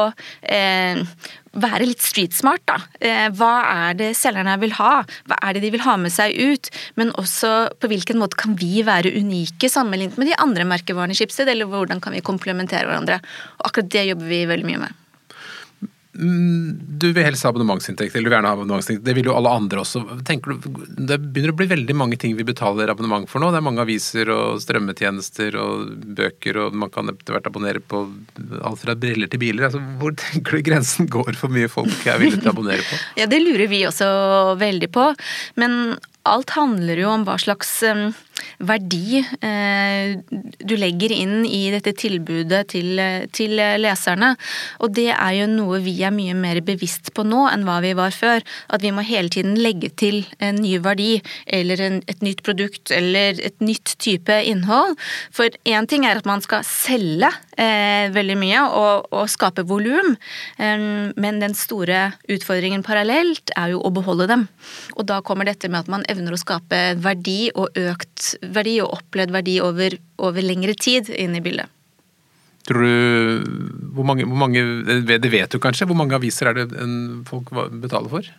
[0.42, 1.04] eh,
[1.54, 2.80] være litt street smart, da.
[3.04, 5.04] Eh, hva er det selgerne vil ha?
[5.30, 6.72] Hva er det de vil ha med seg ut?
[7.00, 11.20] Men også på hvilken måte kan vi være unike sammenlignet med de andre merkevarene i
[11.20, 13.22] Schibsted, eller hvordan kan vi komplementere hverandre?
[13.60, 15.03] Og akkurat det jobber vi veldig mye med.
[16.14, 19.06] Mm, du vil helst ha abonnementsinntekt, eller du vil gjerne ha abonnementsinntekt.
[19.06, 20.04] Det vil jo alle andre også.
[20.28, 20.68] Tenker du,
[21.10, 23.50] Det begynner å bli veldig mange ting vi betaler abonnement for nå.
[23.54, 28.06] Det er mange aviser og strømmetjenester og bøker, og man kan etter hvert abonnere på
[28.62, 29.68] alt fra briller til biler.
[29.70, 33.02] Altså, hvor tenker du grensen går for mye folk er villige til å abonnere på?
[33.18, 34.08] Ja, Det lurer vi også
[34.62, 35.10] veldig på.
[35.58, 35.98] Men
[36.30, 37.82] alt handler jo om hva slags
[38.64, 40.16] verdi eh,
[40.64, 43.00] du legger inn i dette tilbudet til,
[43.36, 44.34] til, leserne.
[44.84, 47.94] Og det er jo noe vi er mye mer bevisst på nå enn hva vi
[47.98, 48.44] var før.
[48.74, 52.94] At vi må hele tiden legge til en ny verdi eller en, et nytt produkt
[52.94, 54.98] eller et nytt type innhold.
[55.34, 60.16] For én ting er at man skal selge eh, veldig mye og, og skape volum,
[60.58, 60.88] eh,
[61.20, 64.48] men den store utfordringen parallelt er jo å beholde dem.
[64.98, 68.98] Og da kommer dette med at man evner å skape verdi og økt verdi og
[69.00, 71.72] opplevd verdi over, over lengre tid inn i bildet.
[72.64, 73.60] Tror du
[73.94, 74.62] hvor mange, hvor mange,
[75.04, 75.86] Det vet du kanskje?
[75.90, 76.70] Hvor mange aviser er det
[77.28, 77.52] folk
[77.84, 78.30] betaler for?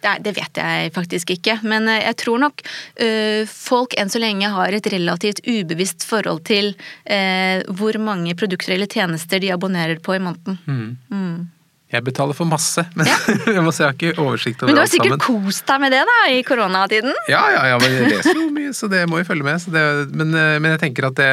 [0.00, 4.22] Det, det vet jeg faktisk ikke, men eh, jeg tror nok uh, folk enn så
[4.22, 10.00] lenge har et relativt ubevisst forhold til uh, hvor mange produkter eller tjenester de abonnerer
[10.00, 10.56] på i måneden.
[10.64, 10.96] Mm.
[11.12, 11.36] Mm.
[11.90, 13.16] Jeg betaler for masse, men ja.
[13.56, 14.70] jeg må si jeg har ikke oversikt over alt sammen.
[14.70, 17.16] Men du har sikkert kost deg med det da, i koronatiden?
[17.32, 19.66] Ja, ja, ja, men jeg leser jo mye, så det må jo følge med.
[19.74, 21.32] Det, men, men, jeg tenker at det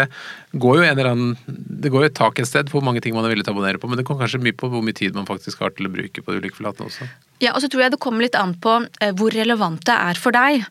[0.61, 3.01] går jo en eller annen Det går jo et tak et sted på hvor mange
[3.03, 4.83] ting man er villig til å abonnere på, men det kommer kanskje mye på hvor
[4.85, 7.07] mye tid man faktisk har til å bruke på de ulike flatene også.
[7.37, 10.17] Ja, og så tror jeg det kommer litt an på eh, hvor relevant det er
[10.17, 10.63] for deg.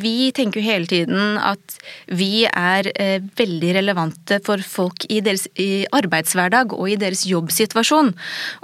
[0.00, 1.74] Vi tenker jo hele tiden at
[2.08, 5.44] vi er eh, veldig relevante for folk i deres
[5.92, 8.14] arbeidshverdag og i deres jobbsituasjon.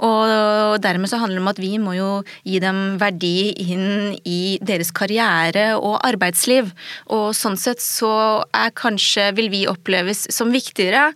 [0.07, 2.09] Og dermed så handler det om at vi må jo
[2.41, 6.73] gi dem verdi inn i deres karriere og arbeidsliv.
[7.13, 11.09] Og sånn sett så er kanskje, vil vi oppleves som viktigere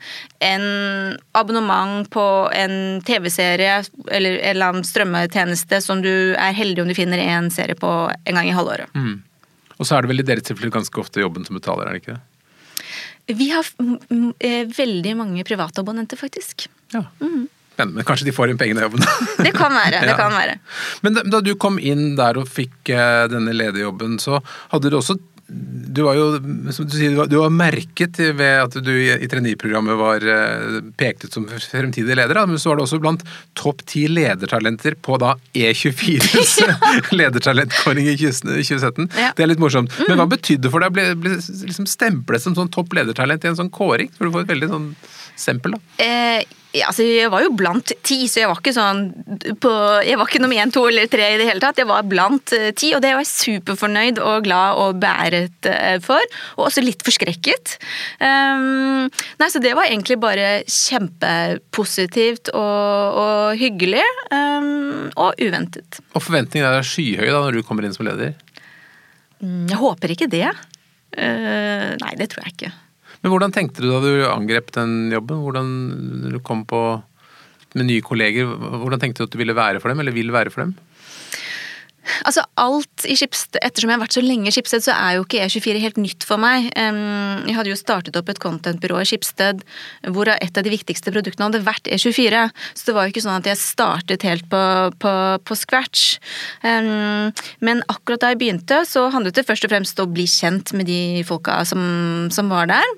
[0.43, 3.79] enn abonnement på en TV-serie
[4.11, 7.93] eller en eller annen strømmetjeneste som du er heldig om du finner én serie på
[8.11, 8.91] en gang i halvåret.
[8.93, 9.23] Mm.
[9.77, 12.03] Og så er det vel i deres tilfelle ganske ofte jobben som betaler, er det
[12.03, 12.23] ikke det?
[13.37, 13.67] Vi har
[14.39, 16.69] eh, veldig mange private abonnenter, faktisk.
[16.93, 17.03] Ja.
[17.19, 17.47] Mm.
[17.77, 19.03] Men, men, kanskje de får inn pengene i jobben?
[19.45, 19.99] det kan være.
[20.01, 20.17] det ja.
[20.17, 20.57] kan være.
[21.05, 24.39] Men da, da, du kom inn der og fikk uh, denne lederjobben, så
[24.71, 26.25] hadde du også du var jo,
[26.75, 31.37] som du sier, du var merket ved at du i traineeprogrammet var eh, pekt ut
[31.37, 33.23] som fremtidig leder, men så var du også blant
[33.55, 36.57] topp ti ledertalenter på da E24s
[37.19, 39.07] ledertalentkåring i 2017.
[39.15, 39.31] Ja.
[39.37, 39.93] Det er litt morsomt.
[40.09, 40.33] Men hva mm.
[40.35, 43.59] betydde det for deg å bli, bli liksom stemplet som sånn topp ledertalent i en
[43.61, 44.11] sånn kåring?
[44.17, 44.91] For du får et veldig sånn
[45.37, 46.03] eksempel, da?
[46.03, 49.05] Eh, ja, altså jeg var jo blant ti, så jeg var ikke sånn
[49.63, 49.71] på,
[50.05, 51.79] Jeg var ikke nummer én, to eller tre i det hele tatt.
[51.79, 55.97] Jeg var blant eh, ti, og det var jeg superfornøyd og glad og beæret eh,
[56.03, 56.21] for.
[56.57, 57.77] Og også litt forskrekket.
[58.19, 59.07] Um,
[59.39, 64.03] nei, så det var egentlig bare kjempepositivt og, og hyggelig.
[64.29, 66.01] Um, og uventet.
[66.13, 68.35] Og forventningene er skyhøye da når du kommer inn som leder?
[69.39, 70.49] Mm, jeg håper ikke det.
[71.15, 72.75] Uh, nei, det tror jeg ikke.
[73.23, 75.43] Men hvordan tenkte du da du angrep den jobben?
[75.45, 75.69] Hvordan
[76.33, 76.81] du kom på
[77.77, 80.53] med nye kolleger, hvordan tenkte du at du ville være for dem, eller vil være
[80.53, 80.77] for dem?
[82.27, 85.25] Altså alt i Skipsted, Ettersom jeg har vært så lenge i Skipsted, så er jo
[85.25, 86.69] ikke E24 helt nytt for meg.
[86.71, 89.63] Jeg hadde jo startet opp et contentbyrå i Skipsted
[90.15, 92.45] hvor et av de viktigste produktene hadde vært E24.
[92.73, 94.61] Så det var jo ikke sånn at jeg startet helt på,
[95.03, 96.05] på, på scratch.
[96.63, 100.73] Men akkurat da jeg begynte, så handlet det først og fremst om å bli kjent
[100.77, 101.83] med de folka som,
[102.33, 102.95] som var der.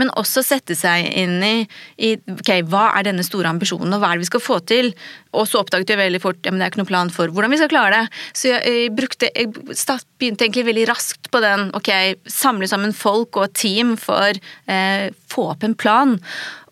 [0.00, 1.54] Men også sette seg inn i,
[1.96, 4.92] i ok, hva er denne store ambisjonen, og hva er det vi skal få til?
[5.32, 7.52] Og så oppdaget jeg veldig fort ja, men det er ikke noen plan for hvordan
[7.52, 8.20] vi skal klare det.
[8.36, 11.70] Så jeg, jeg, brukte, jeg begynte egentlig veldig raskt på den.
[11.78, 11.92] ok,
[12.28, 14.36] Samle sammen folk og team for
[14.68, 16.18] eh, få opp en plan.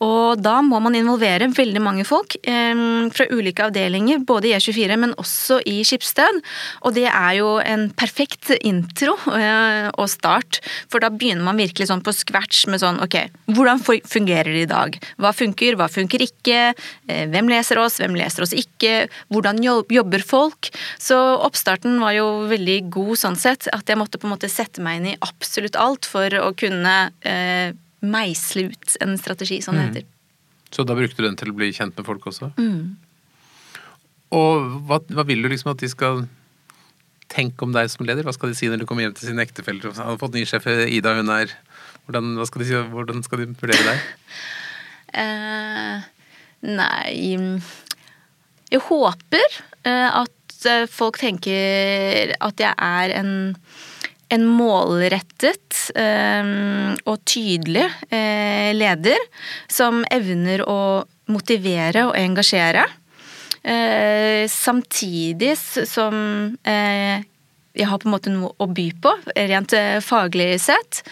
[0.00, 4.96] Og da må man involvere veldig mange folk eh, fra ulike avdelinger, både i E24,
[4.96, 6.40] men også i Skipsted.
[6.88, 11.90] Og det er jo en perfekt intro eh, og start, for da begynner man virkelig
[11.90, 13.18] sånn på scratch med sånn ok,
[13.52, 14.96] hvordan fungerer det i dag?
[15.20, 16.72] Hva funker, hva funker ikke?
[17.04, 19.04] Eh, hvem leser oss, hvem leser oss ikke?
[19.28, 20.72] Hvordan jobber folk?
[20.96, 24.80] Så oppstarten var jo veldig god sånn sett, at jeg måtte på en måte sette
[24.80, 29.82] meg inn i absolutt alt for å kunne eh, meisle ut en strategi, som det
[29.82, 29.92] mm.
[29.92, 30.08] heter.
[30.70, 32.52] Så da brukte du den til å bli kjent med folk også?
[32.60, 32.94] Mm.
[34.36, 36.22] Og hva, hva, vil du liksom at de skal
[37.30, 38.26] tenke om deg som leder?
[38.26, 39.90] Hva skal de si når du kommer hjem til sine ektefeller?
[39.98, 41.52] Han har fått ny sjef, Ida, hun er
[42.06, 44.06] Hvordan, skal, de si, hvordan skal de vurdere deg?
[45.14, 46.06] uh,
[46.80, 47.36] nei
[48.70, 53.32] Jeg håper uh, at eh, folk tenker at jeg er en
[54.30, 59.18] en målrettet um, og tydelig uh, leder
[59.70, 60.80] som evner å
[61.30, 62.86] motivere og engasjere.
[63.60, 66.14] Uh, samtidig som
[67.70, 71.04] jeg har på en måte noe å by på, rent faglig sett.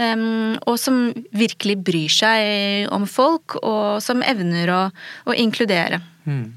[0.00, 4.80] Og som virkelig bryr seg om folk, og som evner å,
[5.28, 6.00] å inkludere.
[6.24, 6.54] Mm.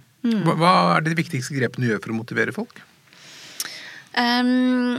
[0.48, 2.82] Hva, er de viktigste grepene du gjør for å motivere folk?
[4.18, 4.98] Um,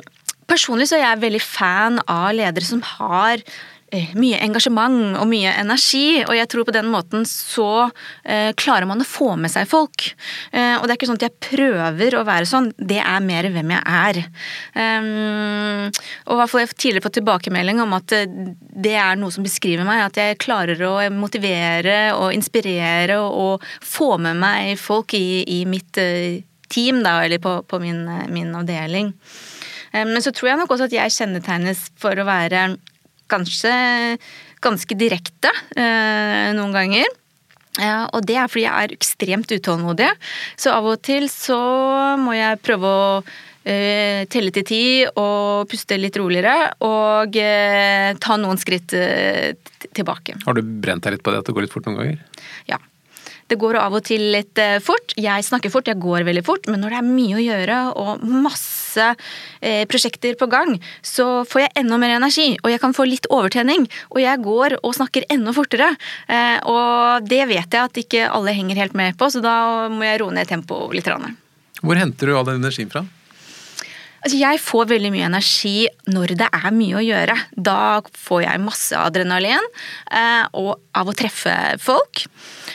[0.50, 3.38] Personlig så er jeg veldig fan av ledere som har
[3.94, 7.86] eh, mye engasjement og mye energi, og jeg tror på den måten så
[8.24, 10.08] eh, klarer man å få med seg folk.
[10.50, 13.46] Eh, og det er ikke sånn at jeg prøver å være sånn, det er mer
[13.54, 14.20] hvem jeg er.
[14.74, 15.86] Um,
[16.26, 18.26] og hvert fall jeg tidligere fått tilbakemelding om at eh,
[18.88, 24.16] det er noe som beskriver meg, at jeg klarer å motivere og inspirere og, få
[24.22, 25.98] med meg folk i, i mitt
[26.70, 29.12] team, da, eller på, på min, min avdeling.
[29.92, 32.61] Men så tror jeg nok også at jeg kjennetegnes for å være
[33.31, 33.72] kanskje
[34.62, 37.09] ganske direkte eh, noen ganger.
[37.79, 40.09] Ja, og det er fordi jeg er ekstremt utålmodig.
[40.59, 41.61] Så av og til så
[42.20, 46.72] må jeg prøve å uh, telle til ti og puste litt roligere.
[46.83, 49.55] Og uh, ta noen skritt uh,
[49.87, 50.40] tilbake.
[50.42, 52.44] Har du brent deg litt på det at det går litt fort noen ganger?
[52.68, 52.81] Ja.
[53.50, 55.14] Det går av og til litt eh, fort.
[55.18, 58.22] Jeg snakker fort, jeg går veldig fort, men når det er mye å gjøre og
[58.46, 59.08] masse
[59.58, 63.26] eh, prosjekter på gang, så får jeg enda mer energi, og jeg kan få litt
[63.34, 63.88] overtenning.
[64.14, 65.92] Og jeg går og snakker enda fortere.
[66.30, 69.56] Eh, og det vet jeg at ikke alle henger helt med på, så da
[69.90, 71.10] må jeg roe ned tempoet litt.
[71.80, 73.02] Hvor henter du all den energien fra?
[74.20, 77.37] Altså, jeg får veldig mye energi når det er mye å gjøre.
[77.56, 79.68] Da får jeg masse adrenalin
[80.12, 82.26] eh, og av å treffe folk.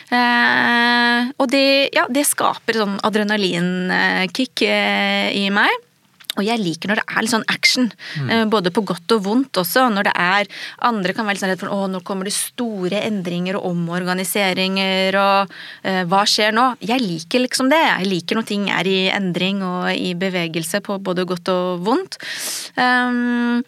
[0.09, 5.85] Eh, og det, ja, det skaper sånn adrenalinkick eh, i meg.
[6.35, 8.29] Og jeg liker når det er litt sånn action, mm.
[8.35, 9.87] Eh, både på godt og vondt også.
[9.93, 10.49] Når det er
[10.87, 15.17] Andre kan være litt sånn redd for å, nå kommer det store endringer og omorganiseringer
[15.21, 15.53] og
[15.87, 16.69] eh, hva skjer nå?
[16.85, 17.81] Jeg liker liksom det.
[17.81, 22.19] Jeg liker når ting er i endring og i bevegelse på både godt og vondt.
[22.75, 23.63] Um,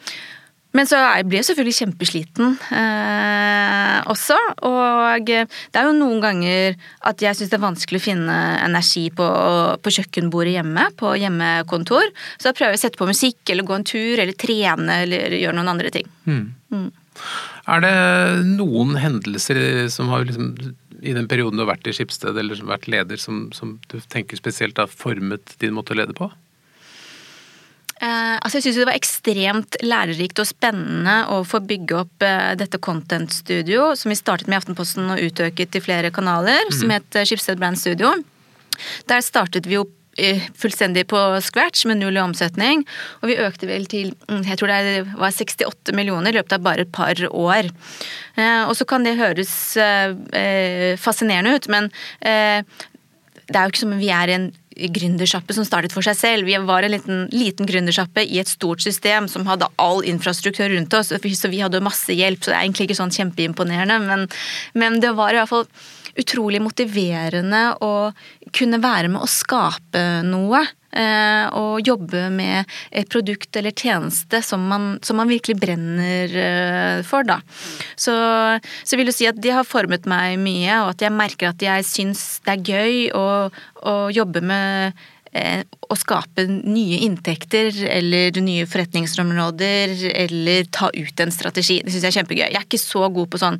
[0.77, 4.37] men så blir jeg selvfølgelig kjempesliten eh, også.
[4.69, 6.77] Og det er jo noen ganger
[7.09, 9.27] at jeg syns det er vanskelig å finne energi på,
[9.81, 12.13] på, kjøkkenbordet hjemme, på hjemmekontor.
[12.37, 15.37] Så da prøver jeg å sette på musikk eller gå en tur eller trene eller
[15.39, 16.09] gjøre noen andre ting.
[16.29, 16.43] Mm.
[16.73, 16.89] Mm.
[17.73, 17.95] Er det
[18.53, 20.51] noen hendelser som har liksom,
[21.01, 24.39] i den perioden du har vært i Skipsted eller vært leder, som, som du tenker
[24.39, 26.29] spesielt har formet din måte å lede på?
[27.97, 32.53] Eh, altså jeg syns det var ekstremt lærerikt og spennende å få bygge opp eh,
[32.59, 36.75] dette content-studio, som vi startet med i Aftenposten og utøket til flere kanaler, mm.
[36.77, 38.13] som het Skipsted Brand Studio.
[39.09, 39.93] Der startet vi opp
[40.57, 42.79] fullstendig på scratch med null i omsetning.
[43.21, 46.63] Og vi økte vel til mm, jeg tror det var 68 millioner i løpet av
[46.65, 47.69] bare et par år.
[48.65, 49.53] Og så kan det høres
[50.97, 55.93] fascinerende ut, men det er jo ikke som om vi er en gründersjappe som startet
[55.95, 56.47] for seg selv.
[56.47, 60.93] Vi var en liten, liten gründersjappe i et stort system som hadde all infrastruktur rundt
[60.97, 64.27] oss, så vi hadde masse hjelp, så det er egentlig ikke sånn kjempeimponerende, men,
[64.77, 65.67] men det var i hvert fall
[66.17, 67.93] utrolig motiverende å
[68.55, 70.63] kunne være med å skape noe.
[70.87, 72.63] Eh, og jobbe med
[72.95, 77.41] et produkt eller tjeneste som man, som man virkelig brenner eh, for, da.
[77.99, 78.15] Så,
[78.87, 81.63] så vil du si at de har formet meg mye, og at jeg merker at
[81.63, 83.27] jeg syns det er gøy å,
[83.83, 85.05] å jobbe med
[85.87, 89.93] å skape nye inntekter eller nye forretningsområder
[90.25, 91.79] eller ta ut en strategi.
[91.83, 92.43] Det syns jeg er kjempegøy.
[92.47, 93.59] Jeg er ikke så god på sånn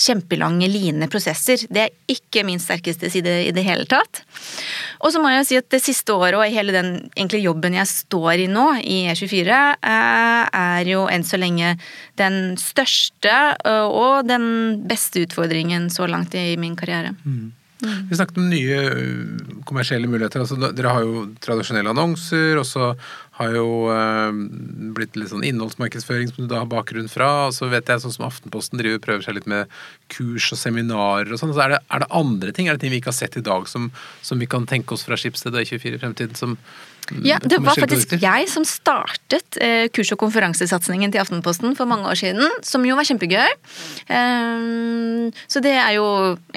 [0.00, 1.64] kjempelange, line prosesser.
[1.70, 4.22] Det er ikke min sterkeste side i det hele tatt.
[5.04, 7.90] Og så må jeg si at det siste året og hele den egentlig jobben jeg
[7.90, 11.76] står i nå, i E24, eh, er jo enn så lenge
[12.20, 17.14] den største eh, og den beste utfordringen så langt i min karriere.
[17.24, 17.52] Mm.
[17.84, 18.06] Mm.
[18.10, 20.42] Vi snakket om nye øh, kommersielle muligheter.
[20.42, 22.94] Altså, dere har jo tradisjonelle annonser, og så
[23.38, 24.36] har jo eh,
[24.94, 27.48] blitt litt sånn innholdsmarkedsføring som du da har bakgrunn fra.
[27.48, 29.70] Og så vet jeg sånn som Aftenposten driver prøver seg litt med
[30.12, 31.54] kurs og seminarer og sånn.
[31.56, 33.44] Så er det, er det, andre ting, er det ting vi ikke har sett i
[33.44, 33.90] dag som,
[34.22, 36.58] som vi kan tenke oss fra Skipsted og E24 i fremtiden som,
[37.24, 42.08] ja, Det var faktisk jeg som startet eh, kurs- og konferansesatsingen til Aftenposten for mange
[42.08, 43.52] år siden, som jo var kjempegøy.
[44.08, 46.06] Um, så det er jo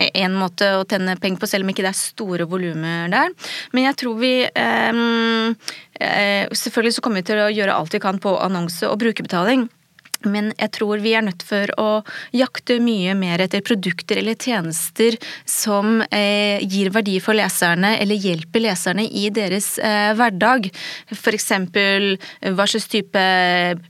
[0.07, 3.33] én måte å tjene penger på, selv om ikke det er store volumer der.
[3.75, 5.55] Men jeg tror vi um,
[5.97, 9.63] Selvfølgelig så kommer vi til å gjøre alt vi kan på annonse og brukerbetaling.
[10.25, 11.89] Men jeg tror vi er nødt for å
[12.35, 18.63] jakte mye mer etter produkter eller tjenester som eh, gir verdi for leserne, eller hjelper
[18.65, 20.69] leserne i deres eh, hverdag.
[21.13, 21.51] F.eks.
[22.57, 23.25] hva slags type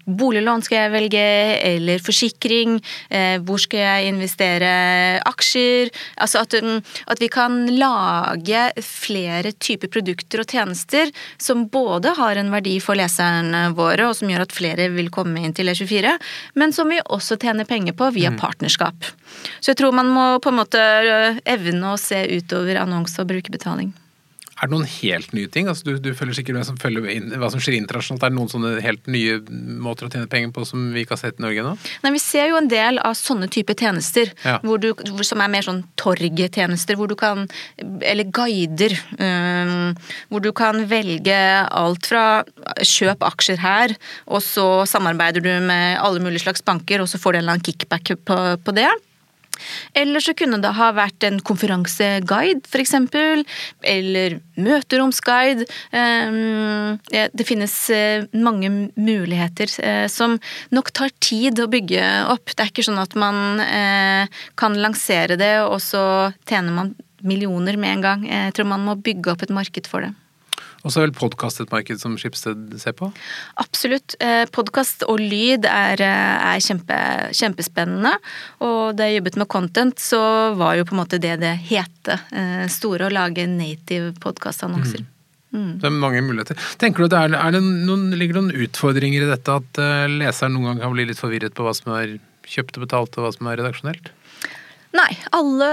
[0.05, 1.25] boliglån skal jeg velge,
[1.71, 2.77] eller forsikring.
[3.09, 4.73] Eh, hvor skal jeg investere
[5.27, 5.93] aksjer?
[6.23, 11.11] Altså at, mm, at, vi kan lage flere typer produkter og tjenester
[11.41, 15.41] som både har en verdi for leserne våre, og som gjør at flere vil komme
[15.43, 16.16] inn til E24
[16.55, 18.39] men som vi også tjener penger på via mm.
[18.41, 19.07] partnerskap.
[19.59, 23.29] Så jeg tror man må på en måte øh, evne å se utover annonse og
[23.31, 23.93] brukerbetaling.
[24.57, 25.67] Er det noen helt nye ting?
[25.69, 28.23] Altså, du, du følger sikkert med som følger inn, hva som skjer internasjonalt.
[28.25, 29.37] Er det noen sånne helt nye
[29.83, 31.73] måter å tjene penger på som vi ikke har sett i Norge nå?
[32.03, 34.57] Nei, Vi ser jo en del av sånne type tjenester, ja.
[34.63, 34.89] du,
[35.27, 37.45] som er mer sånn torgetjenester, hvor du kan
[37.77, 38.95] Eller guider.
[39.19, 39.93] Um,
[40.31, 42.43] hvor du kan velge alt fra
[42.81, 43.93] kjøp aksjer her,
[44.25, 47.57] og så samarbeider du med alle mulige slags banker, og så får du en eller
[47.57, 48.89] annen kickback på, på det.
[49.97, 52.95] Eller så kunne det ha vært en konferanseguide, f.eks.
[53.87, 55.67] Eller møteromsguide.
[55.91, 60.37] Ehm, det finnes eh, mange muligheter eh, som
[60.75, 62.53] nok tar tid å bygge opp.
[62.53, 66.03] Det er ikke sånn at man eh, kan lansere det, og så
[66.47, 66.95] tjener man
[67.27, 68.29] millioner med en gang.
[68.29, 70.13] Jeg tror man må bygge opp et marked for det.
[70.87, 73.09] Og så er vel podkast et marked som Skipsted ser på?
[73.59, 74.15] Absolutt.
[74.23, 76.95] Eh, podkast og lyd er, eh, er kjempe,
[77.35, 78.13] kjempespennende.
[78.63, 82.15] Og da jeg jobbet med content, så var jo på en måte det det hete
[82.31, 85.03] eh, store, å lage native podkastannonser.
[85.03, 85.13] Mm.
[85.57, 85.73] Mm.
[85.81, 86.55] Det er mange muligheter.
[86.79, 89.79] Tenker du det er, er det noen, Ligger det noen utfordringer i dette at
[90.11, 93.27] leseren noen gang kan bli litt forvirret på hva som er kjøpt og betalt, og
[93.27, 94.11] hva som er redaksjonelt?
[94.95, 95.11] Nei.
[95.35, 95.71] Alle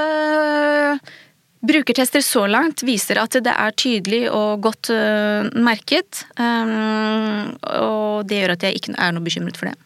[1.64, 6.24] Brukertester så langt viser at det er tydelig og godt uh, merket.
[6.36, 9.78] Um, og det gjør at jeg ikke er noe bekymret for det.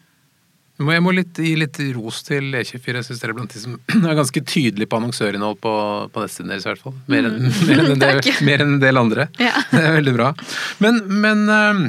[0.79, 2.93] Jeg må litt, gi litt ros til E24.
[3.01, 5.73] Jeg syns dere er blant de som er ganske tydelige på annonsørinnhold på,
[6.13, 6.95] på nettsidene deres, i hvert fall.
[7.11, 7.57] Mer enn, mm.
[7.67, 9.27] mer enn, en, del, mer enn en del andre.
[9.43, 9.55] Ja.
[9.73, 10.31] Det er veldig bra.
[10.83, 11.83] Men, men um,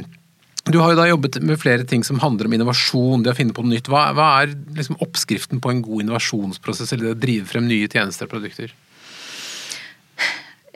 [0.66, 3.54] du har jo da jobbet med flere ting som handler om innovasjon, det å finne
[3.54, 3.90] på noe nytt.
[3.90, 7.88] Hva, hva er liksom oppskriften på en god innovasjonsprosess, eller det å drive frem nye
[7.90, 8.74] tjenester og produkter?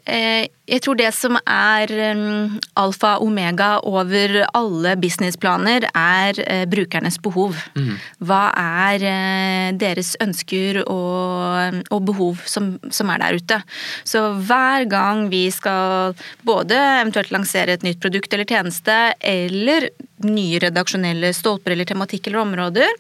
[0.05, 6.65] Eh, jeg tror det som er mm, alfa og omega over alle businessplaner, er eh,
[6.69, 7.57] brukernes behov.
[7.77, 7.95] Mm.
[8.25, 13.61] Hva er eh, deres ønsker og, og behov som, som, er der ute?
[14.05, 19.89] Så hver gang vi skal både eventuelt lansere et nytt produkt eller tjeneste, eller
[20.25, 22.93] nye redaksjonelle stolper eller tematikk eller områder,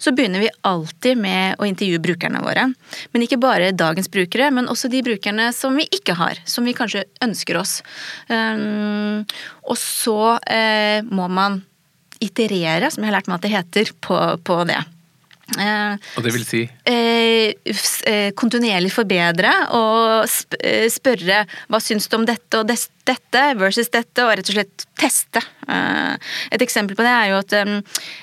[0.00, 2.66] så begynner vi alltid med å intervjue brukerne våre.
[3.12, 6.40] Men ikke bare dagens brukere, men også de brukerne som vi ikke har.
[6.48, 7.80] Som vi kanskje ønsker oss.
[8.32, 9.26] Um,
[9.68, 11.60] og så eh, må man
[12.20, 14.80] iterere, som jeg har lært meg at det heter, på, på det.
[15.58, 16.60] Eh, og det vil si?
[16.86, 17.74] Eh,
[18.06, 22.68] eh kontinuerlig forbedre og sp eh, spørre hva syns du om dette og
[23.10, 25.42] dette versus dette, og rett og slett teste.
[25.70, 27.54] Eh, et eksempel på det er jo at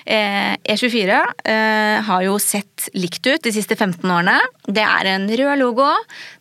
[0.08, 1.18] E24
[1.52, 4.38] eh, har jo sett likt ut de siste 15 årene.
[4.68, 5.90] Det er en rød logo,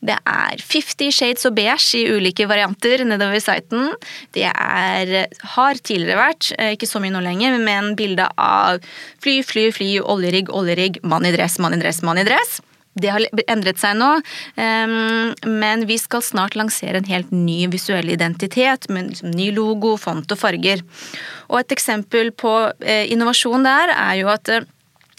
[0.04, 3.90] det er 50 shades og beige i ulike varianter nedover siten.
[4.36, 5.16] Det er,
[5.56, 8.80] har tidligere vært, ikke så mye nå lenger, med en bilde av
[9.24, 12.60] fly, fly, fly, oljerigg, oljerigg mann i dress, mann i dress, mann i dress.
[12.96, 14.10] Det har endret seg nå,
[14.56, 20.32] men vi skal snart lansere en helt ny visuell identitet med liksom ny logo, font
[20.32, 20.82] og farger.
[21.50, 24.66] Og et eksempel på eh, innovasjon der er jo at eh,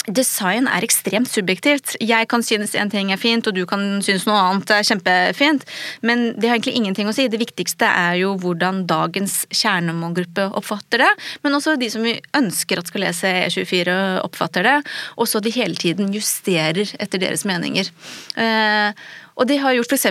[0.07, 1.97] Design er ekstremt subjektivt.
[1.99, 5.65] Jeg kan synes en ting er fint, og du kan synes noe annet er kjempefint.
[6.05, 7.27] Men det har egentlig ingenting å si.
[7.27, 11.11] Det viktigste er jo hvordan dagens kjernemålgruppe oppfatter det.
[11.43, 14.77] Men også de som vi ønsker at skal lese E24 oppfatter det.
[15.19, 17.91] Og så de hele tiden justerer etter deres meninger.
[18.39, 19.07] Eh,
[19.38, 20.07] og det har gjort f.eks.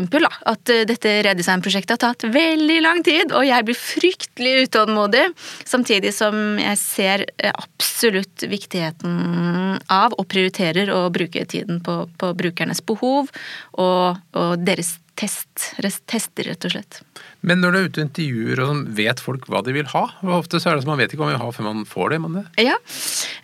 [0.46, 5.24] at eh, dette redesignprosjektet har tatt veldig lang tid, og jeg blir fryktelig utålmodig.
[5.66, 12.32] Samtidig som jeg ser eh, absolutt viktigheten av og prioriterer å bruke tiden på, på
[12.38, 13.32] brukernes behov
[13.72, 15.72] og, og deres test,
[16.06, 17.00] tester, rett og slett.
[17.46, 20.04] Men når du er ute og intervjuer, og sånn, vet folk hva de vil ha?
[20.36, 22.12] Ofte så er det som man vet ikke hva man vil ha før man får
[22.12, 22.18] det.
[22.24, 22.44] Man det.
[22.66, 22.74] Ja,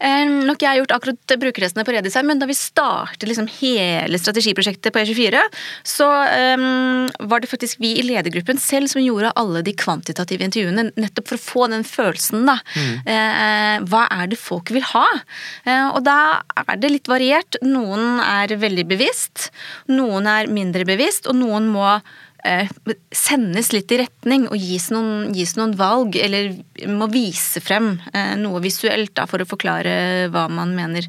[0.02, 4.18] eh, nok jeg har gjort akkurat brukertestene på Redesign, men da vi startet liksom hele
[4.18, 5.44] strategiprosjektet på E24,
[5.86, 6.66] så eh,
[7.30, 11.38] var det faktisk vi i ledergruppen selv som gjorde alle de kvantitative intervjuene, nettopp for
[11.38, 12.58] å få den følelsen, da.
[12.74, 12.92] Mm.
[13.14, 15.06] Eh, hva er det folk vil ha?
[15.62, 17.60] Eh, og da er det litt variert.
[17.62, 19.50] Noen er veldig bevisst,
[19.92, 21.86] noen er mindre bevisst, og noen må
[22.42, 22.66] Eh,
[23.14, 26.56] sendes litt i retning og gis noen, gis noen valg, eller
[26.90, 31.06] må vise frem eh, noe visuelt da, for å forklare hva man mener.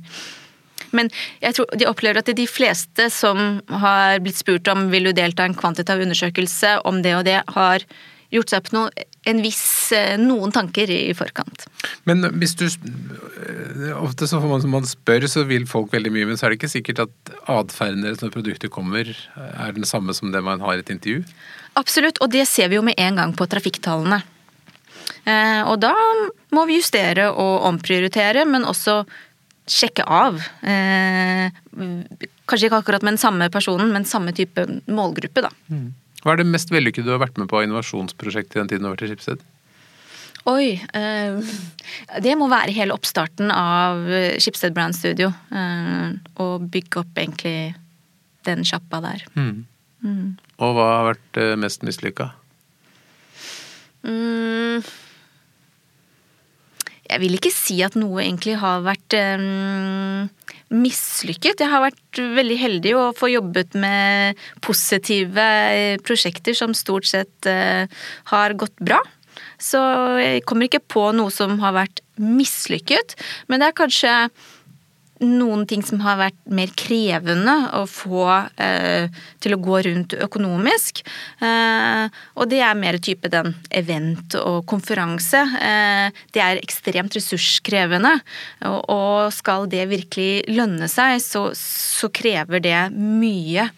[0.93, 1.09] Men
[1.41, 5.47] jeg tror de opplever at de fleste som har blitt spurt om vil du delta
[5.47, 7.87] i en kvantitativ undersøkelse om det og det, har
[8.33, 11.67] gjort seg opp noe, en viss, eh, noen tanker i forkant.
[12.09, 16.27] Men hvis du eh, Ofte så får man, man spør, så vil folk veldig mye,
[16.29, 20.15] men så er det ikke sikkert at atferden deres når produktet kommer, er den samme
[20.17, 21.23] som det man har i et intervju?
[21.79, 24.21] Absolutt, og det ser vi jo med en gang på trafikktallene.
[25.23, 25.93] Eh, og da
[26.55, 29.03] må vi justere og omprioritere, men også
[29.69, 30.41] sjekke av.
[32.43, 35.51] Kanskje ikke akkurat med den samme personen, men samme type målgruppe, da.
[35.71, 35.93] Mm.
[36.23, 38.85] Hva er det mest vellykkede du har vært med på av innovasjonsprosjekt i den tiden
[38.85, 39.43] du har vært i Skipsted?
[40.49, 41.53] Oi eh,
[42.23, 44.01] Det må være hele oppstarten av
[44.43, 45.31] Skipsted Brand Studio.
[45.31, 47.73] å og bygge opp egentlig
[48.47, 49.23] den sjappa der.
[49.35, 49.65] Mm.
[50.03, 50.35] Mm.
[50.59, 52.33] Og hva har vært eh, mest mislykka?
[54.03, 54.83] Mm,
[57.07, 60.27] jeg vil ikke si at noe egentlig har vært um,
[60.71, 61.59] mislykket.
[61.59, 67.49] Jeg har vært veldig heldig å få jobbet med positive eh, prosjekter som stort sett
[67.49, 67.85] uh,
[68.31, 69.01] har gått bra.
[69.61, 69.79] Så
[70.19, 73.15] jeg kommer ikke på noe som har vært mislykket,
[73.49, 74.13] men det er kanskje
[75.21, 78.25] noen ting som har vært mer krevende å få
[78.61, 79.11] eh,
[79.43, 81.03] til å gå rundt økonomisk.
[81.43, 82.07] Eh,
[82.39, 85.43] og det er mer type den event og konferanse.
[85.59, 88.15] Eh, det er ekstremt ressurskrevende.
[88.67, 93.69] Og, og, skal det virkelig lønne seg, så, så krever det mye.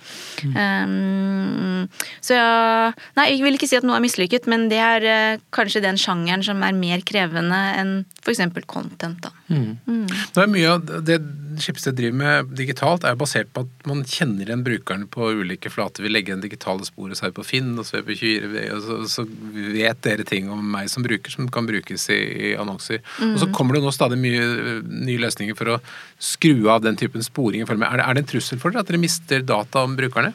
[0.45, 1.87] Mm.
[2.23, 5.43] så ja, Nei, jeg vil ikke si at noe er mislykket, men det er eh,
[5.55, 7.93] kanskje den sjangeren som er mer krevende enn
[8.25, 8.65] f.eks.
[8.65, 9.21] content.
[9.21, 9.31] da.
[9.47, 9.77] Mm.
[9.87, 10.05] Mm.
[10.07, 11.19] Det er mye av det
[11.55, 16.03] Skipsted driver med digitalt, er basert på at man kjenner igjen brukeren på ulike flater.
[16.03, 19.25] Vi legger igjen digitale sporet seg på Finn og så på 24 og så, så,
[19.55, 22.19] vet dere ting om meg som bruker som kan brukes i,
[22.49, 22.99] i annonser.
[23.21, 23.35] Mm.
[23.35, 25.79] Og så kommer det nå stadig mye eh, nye løsninger for å
[26.19, 27.63] skru av den typen sporing.
[27.63, 30.33] Er det, er det en trussel for dere at dere mister data om brukerne?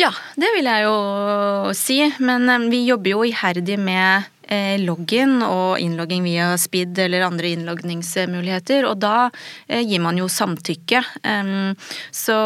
[0.00, 0.94] Ja, det vil jeg jo
[1.78, 1.98] si.
[2.24, 4.30] Men eh, vi jobber jo iherdig med
[4.84, 8.84] login og innlogging via SPID eller andre innlogningsmuligheter.
[8.88, 9.30] og da
[9.68, 11.02] eh, gir man jo samtykke.
[12.14, 12.36] Så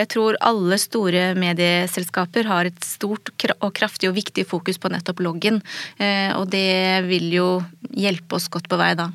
[0.00, 5.22] jeg tror alle store medieselskaper har et stort og kraftig og viktig fokus på nettopp
[5.24, 5.60] login,
[5.98, 7.48] eh, og det vil jo
[7.90, 9.10] hjelpe oss godt på vei da.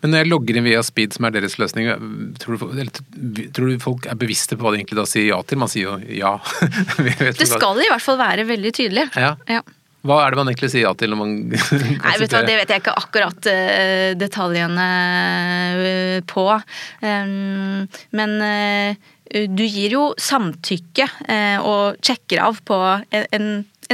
[0.00, 1.90] Men når jeg logger inn via Speed, som er deres løsning,
[2.40, 5.60] tror du, tror du, folk er bevisste på hva de egentlig da sier ja til?
[5.60, 6.32] Man sier jo ja.
[7.20, 9.06] det skal i hvert fall være veldig tydelig.
[9.20, 9.34] Ja.
[9.50, 9.60] ja.
[10.02, 12.74] Hva er det man egentlig sier ja til når man Nei, vet du, Det vet
[12.74, 14.88] jeg ikke akkurat uh, detaljene
[15.78, 16.46] uh, på.
[18.18, 19.10] Men uh,
[19.48, 21.06] du gir jo samtykke
[21.64, 22.76] og sjekker av på
[23.16, 23.46] en, en,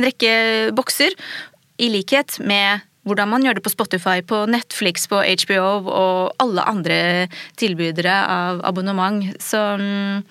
[0.02, 0.32] rekke
[0.74, 1.14] bokser,
[1.78, 6.64] i likhet med hvordan man gjør det på Spotify, på Netflix, på HBO og alle
[6.68, 6.98] andre
[7.61, 9.24] tilbydere av abonnement.
[9.42, 10.24] Så mm,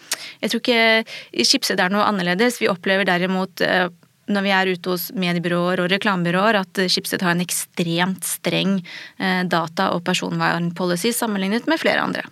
[0.44, 2.60] jeg tror ikke Schibsted er noe annerledes.
[2.62, 3.88] Vi opplever derimot eh,
[4.28, 8.80] når vi er ute hos mediebyråer og reklamebyråer, at Schibsted har en ekstremt streng
[9.20, 12.26] eh, data- og personvernpolicy sammenlignet med flere andre.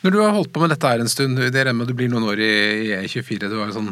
[0.00, 2.10] Når du har holdt på med dette her en stund, det regner med du blir
[2.10, 2.52] noen år i
[3.02, 3.90] E24, du var sånn,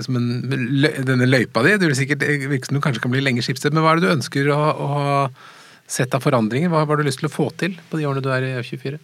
[0.00, 3.44] som en, denne løypa di, det vil sikkert virke som du kanskje kan bli lenge
[3.44, 5.08] Schibsted, men hva er det du ønsker å, å ha
[5.90, 6.70] sett av forandringer?
[6.72, 9.00] Hva har du lyst til å få til på de årene du er i E24?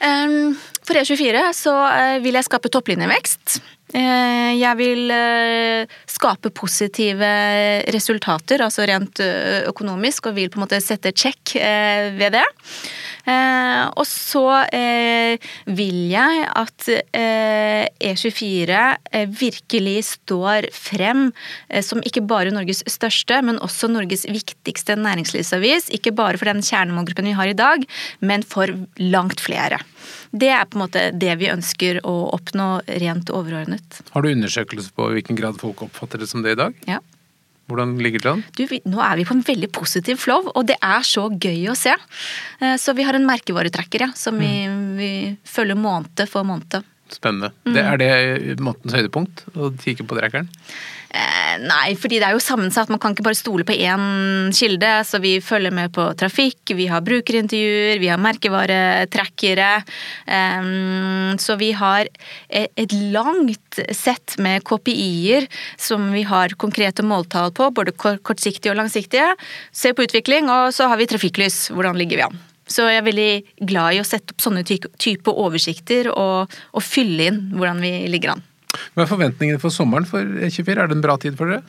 [0.00, 3.60] Um, for E24 så uh, vil jeg skape topplinjevekst.
[3.90, 7.30] Uh, jeg vil uh, skape positive
[7.90, 9.22] resultater, altså rent
[9.66, 12.46] økonomisk, og vil på en måte sette check ved det.
[13.30, 18.80] Eh, og så eh, vil jeg at eh, E24
[19.36, 21.28] virkelig står frem
[21.84, 25.90] som ikke bare Norges største, men også Norges viktigste næringslivsavis.
[25.96, 27.86] Ikke bare for den kjernemålgruppen vi har i dag,
[28.24, 29.80] men for langt flere.
[30.30, 32.68] Det er på en måte det vi ønsker å oppnå
[33.02, 34.02] rent overordnet.
[34.14, 36.76] Har du undersøkelser på hvilken grad folk oppfatter det som det i dag?
[36.88, 37.00] Ja.
[37.70, 38.44] Hvordan ligger det an?
[38.58, 41.78] Du, nå er vi på en veldig positiv flow, og det er så gøy å
[41.78, 41.94] se.
[42.60, 44.80] Eh, så vi har en merkevaretrekker ja, som vi, mm.
[44.98, 45.12] vi
[45.48, 46.80] følger måned for måned.
[47.10, 47.52] Spennende.
[47.66, 47.74] Mm.
[47.74, 50.50] Det, er det månedens høydepunkt å kikke på trackeren?
[51.10, 52.90] Eh, nei, fordi det er jo sammensatt.
[52.92, 54.92] Man kan ikke bare stole på én kilde.
[55.06, 59.70] Så vi følger med på trafikk, vi har brukerintervjuer, vi har merkevaretrackere.
[61.40, 62.10] Så vi har
[62.48, 65.48] et langt sett med KPI-er
[65.80, 69.32] som vi har konkrete måltall på, både kortsiktige og langsiktige.
[69.72, 71.68] Se på utvikling, og så har vi trafikklys.
[71.74, 72.38] Hvordan ligger vi an?
[72.70, 73.30] Så jeg er veldig
[73.66, 78.36] glad i å sette opp sånne type oversikter og, og fylle inn hvordan vi ligger
[78.36, 78.46] an.
[78.94, 80.76] Hva er forventningene for sommeren for E24?
[80.76, 81.62] Er det en bra tid for dere?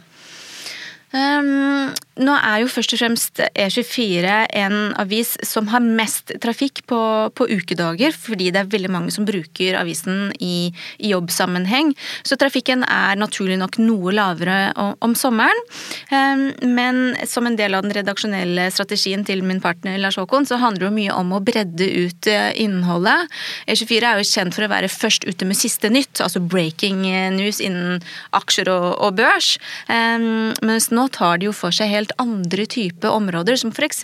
[1.12, 1.92] Um,
[2.22, 7.02] nå er jo først og fremst E24 en avis som har mest trafikk på,
[7.36, 11.94] på, ukedager, fordi det er veldig mange som bruker avisen i, i jobbsammenheng.
[12.28, 15.64] Så trafikken er naturlig nok noe lavere om, om sommeren.
[16.12, 16.46] Um,
[16.76, 20.86] men som en del av den redaksjonelle strategien til min partner Lars Håkon, så handler
[20.86, 23.32] det jo mye om å bredde ut eh, innholdet.
[23.66, 27.04] E24 er jo kjent for å være først ute med siste nytt, altså breaking
[27.36, 28.02] news innen
[28.38, 29.56] aksjer og, og børs.
[29.90, 34.04] Um, mens nå tar de jo for seg helt helt andre type områder, som f.eks.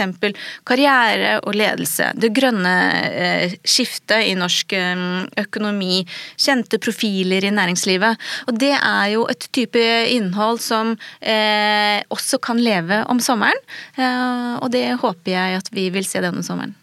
[0.66, 2.14] karriere og ledelse.
[2.16, 2.74] Det grønne
[3.12, 6.06] eh, skiftet i norsk eh, økonomi.
[6.38, 8.18] Kjente profiler i næringslivet.
[8.48, 9.80] Og det er jo et type
[10.10, 13.58] innhold som eh, også kan leve om sommeren.
[13.98, 16.76] og det håper jeg at vi vil se denne sommeren.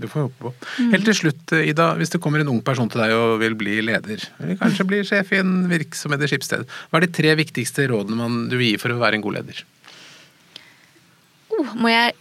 [0.00, 0.52] Det får vi håpe på.
[0.94, 1.90] Helt til slutt, Ida.
[1.98, 5.02] Hvis det kommer en ung person til deg og vil bli leder, eller kanskje bli
[5.06, 8.72] sjef i en virksomhet i Skipsted, hva er de tre viktigste rådene man, du vil
[8.72, 9.60] gi for å være en god leder?
[11.74, 12.16] Må jeg,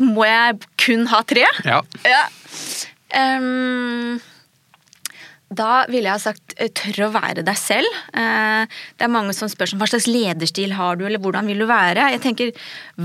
[0.00, 1.46] må jeg kun ha tre?
[1.68, 1.80] Ja.
[2.06, 2.26] ja.
[3.12, 4.20] Um,
[5.52, 7.98] da ville jeg ha sagt eh, tør å være deg selv.
[8.16, 8.64] Eh,
[8.96, 11.66] det er mange som spør som hva slags lederstil har du, eller hvordan vil du
[11.68, 12.08] være?
[12.14, 12.52] Jeg tenker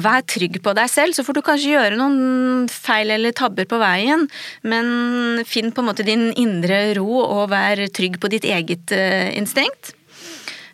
[0.05, 3.81] vær trygg på deg selv, så får du kanskje gjøre noen feil eller tabber på
[3.81, 4.27] veien,
[4.67, 9.33] men finn på en måte din indre ro og vær trygg på ditt eget eh,
[9.37, 9.96] instinkt.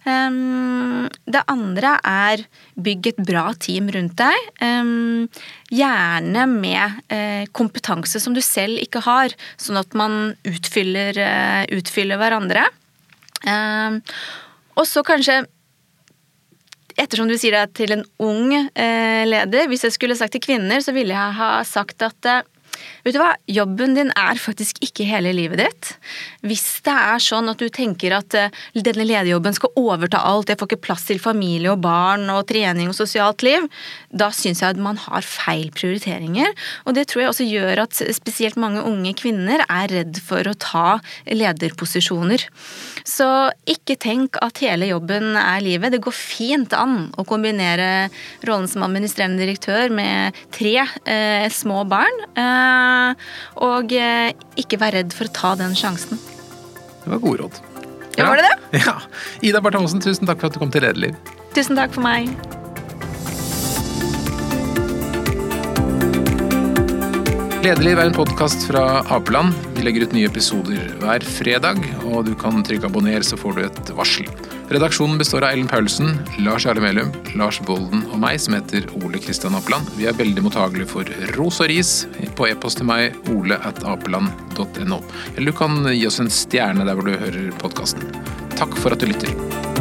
[0.09, 2.43] Ehm, det andre er
[2.75, 4.49] bygg et bra team rundt deg.
[4.65, 5.29] Ehm,
[5.71, 12.19] gjerne med eh, kompetanse som du selv ikke har, sånn at man utfyller, eh, utfyller
[12.19, 12.67] hverandre.
[13.47, 14.01] Ehm,
[14.75, 15.43] og så kanskje
[16.93, 20.77] Ettersom du sier det til en ung eh, leder, hvis jeg skulle sagt til kvinner,
[20.77, 22.27] så ville jeg ha sagt at
[23.03, 25.91] Vet du hva, jobben din er faktisk ikke hele livet ditt.
[26.45, 30.59] Hvis det er sånn at du tenker at uh, denne lederjobben skal overta alt, jeg
[30.59, 33.67] får ikke plass til familie og barn og trening og sosialt liv,
[34.13, 36.53] da syns jeg at man har feil prioriteringer.
[36.88, 40.55] Og det tror jeg også gjør at spesielt mange unge kvinner er redd for å
[40.57, 42.47] ta lederposisjoner.
[43.07, 43.27] Så
[43.69, 45.93] ikke tenk at hele jobben er livet.
[45.93, 48.07] Det går fint an å kombinere
[48.47, 52.23] rollen som administrerende direktør med tre eh, små barn.
[52.34, 52.72] Eh,
[53.63, 56.19] og eh, ikke vær redd for å ta den sjansen.
[57.03, 57.61] Det var gode råd.
[58.17, 58.84] Ja, var det det?
[58.86, 58.97] Ja.
[59.41, 61.17] Ida Barth tusen takk for at du kom til Lederliv.
[61.53, 62.30] Tusen takk for meg.
[67.63, 69.55] Lederliv er en podkast fra Apeland.
[69.78, 73.61] Vi legger ut nye episoder hver fredag, og du kan trykke abonner, så får du
[73.63, 74.28] et varsel.
[74.70, 79.20] Redaksjonen består av Ellen Paulsen, Lars Jarle Melum, Lars Bolden og meg, som heter Ole
[79.22, 79.89] Kristian Apeland.
[79.99, 81.91] Vi er veldig mottagelige for ros og ris
[82.38, 85.01] på e-post til meg, ole.apeland.no.
[85.36, 88.07] Eller du kan gi oss en stjerne der hvor du hører podkasten.
[88.55, 89.72] Takk for at du lytter.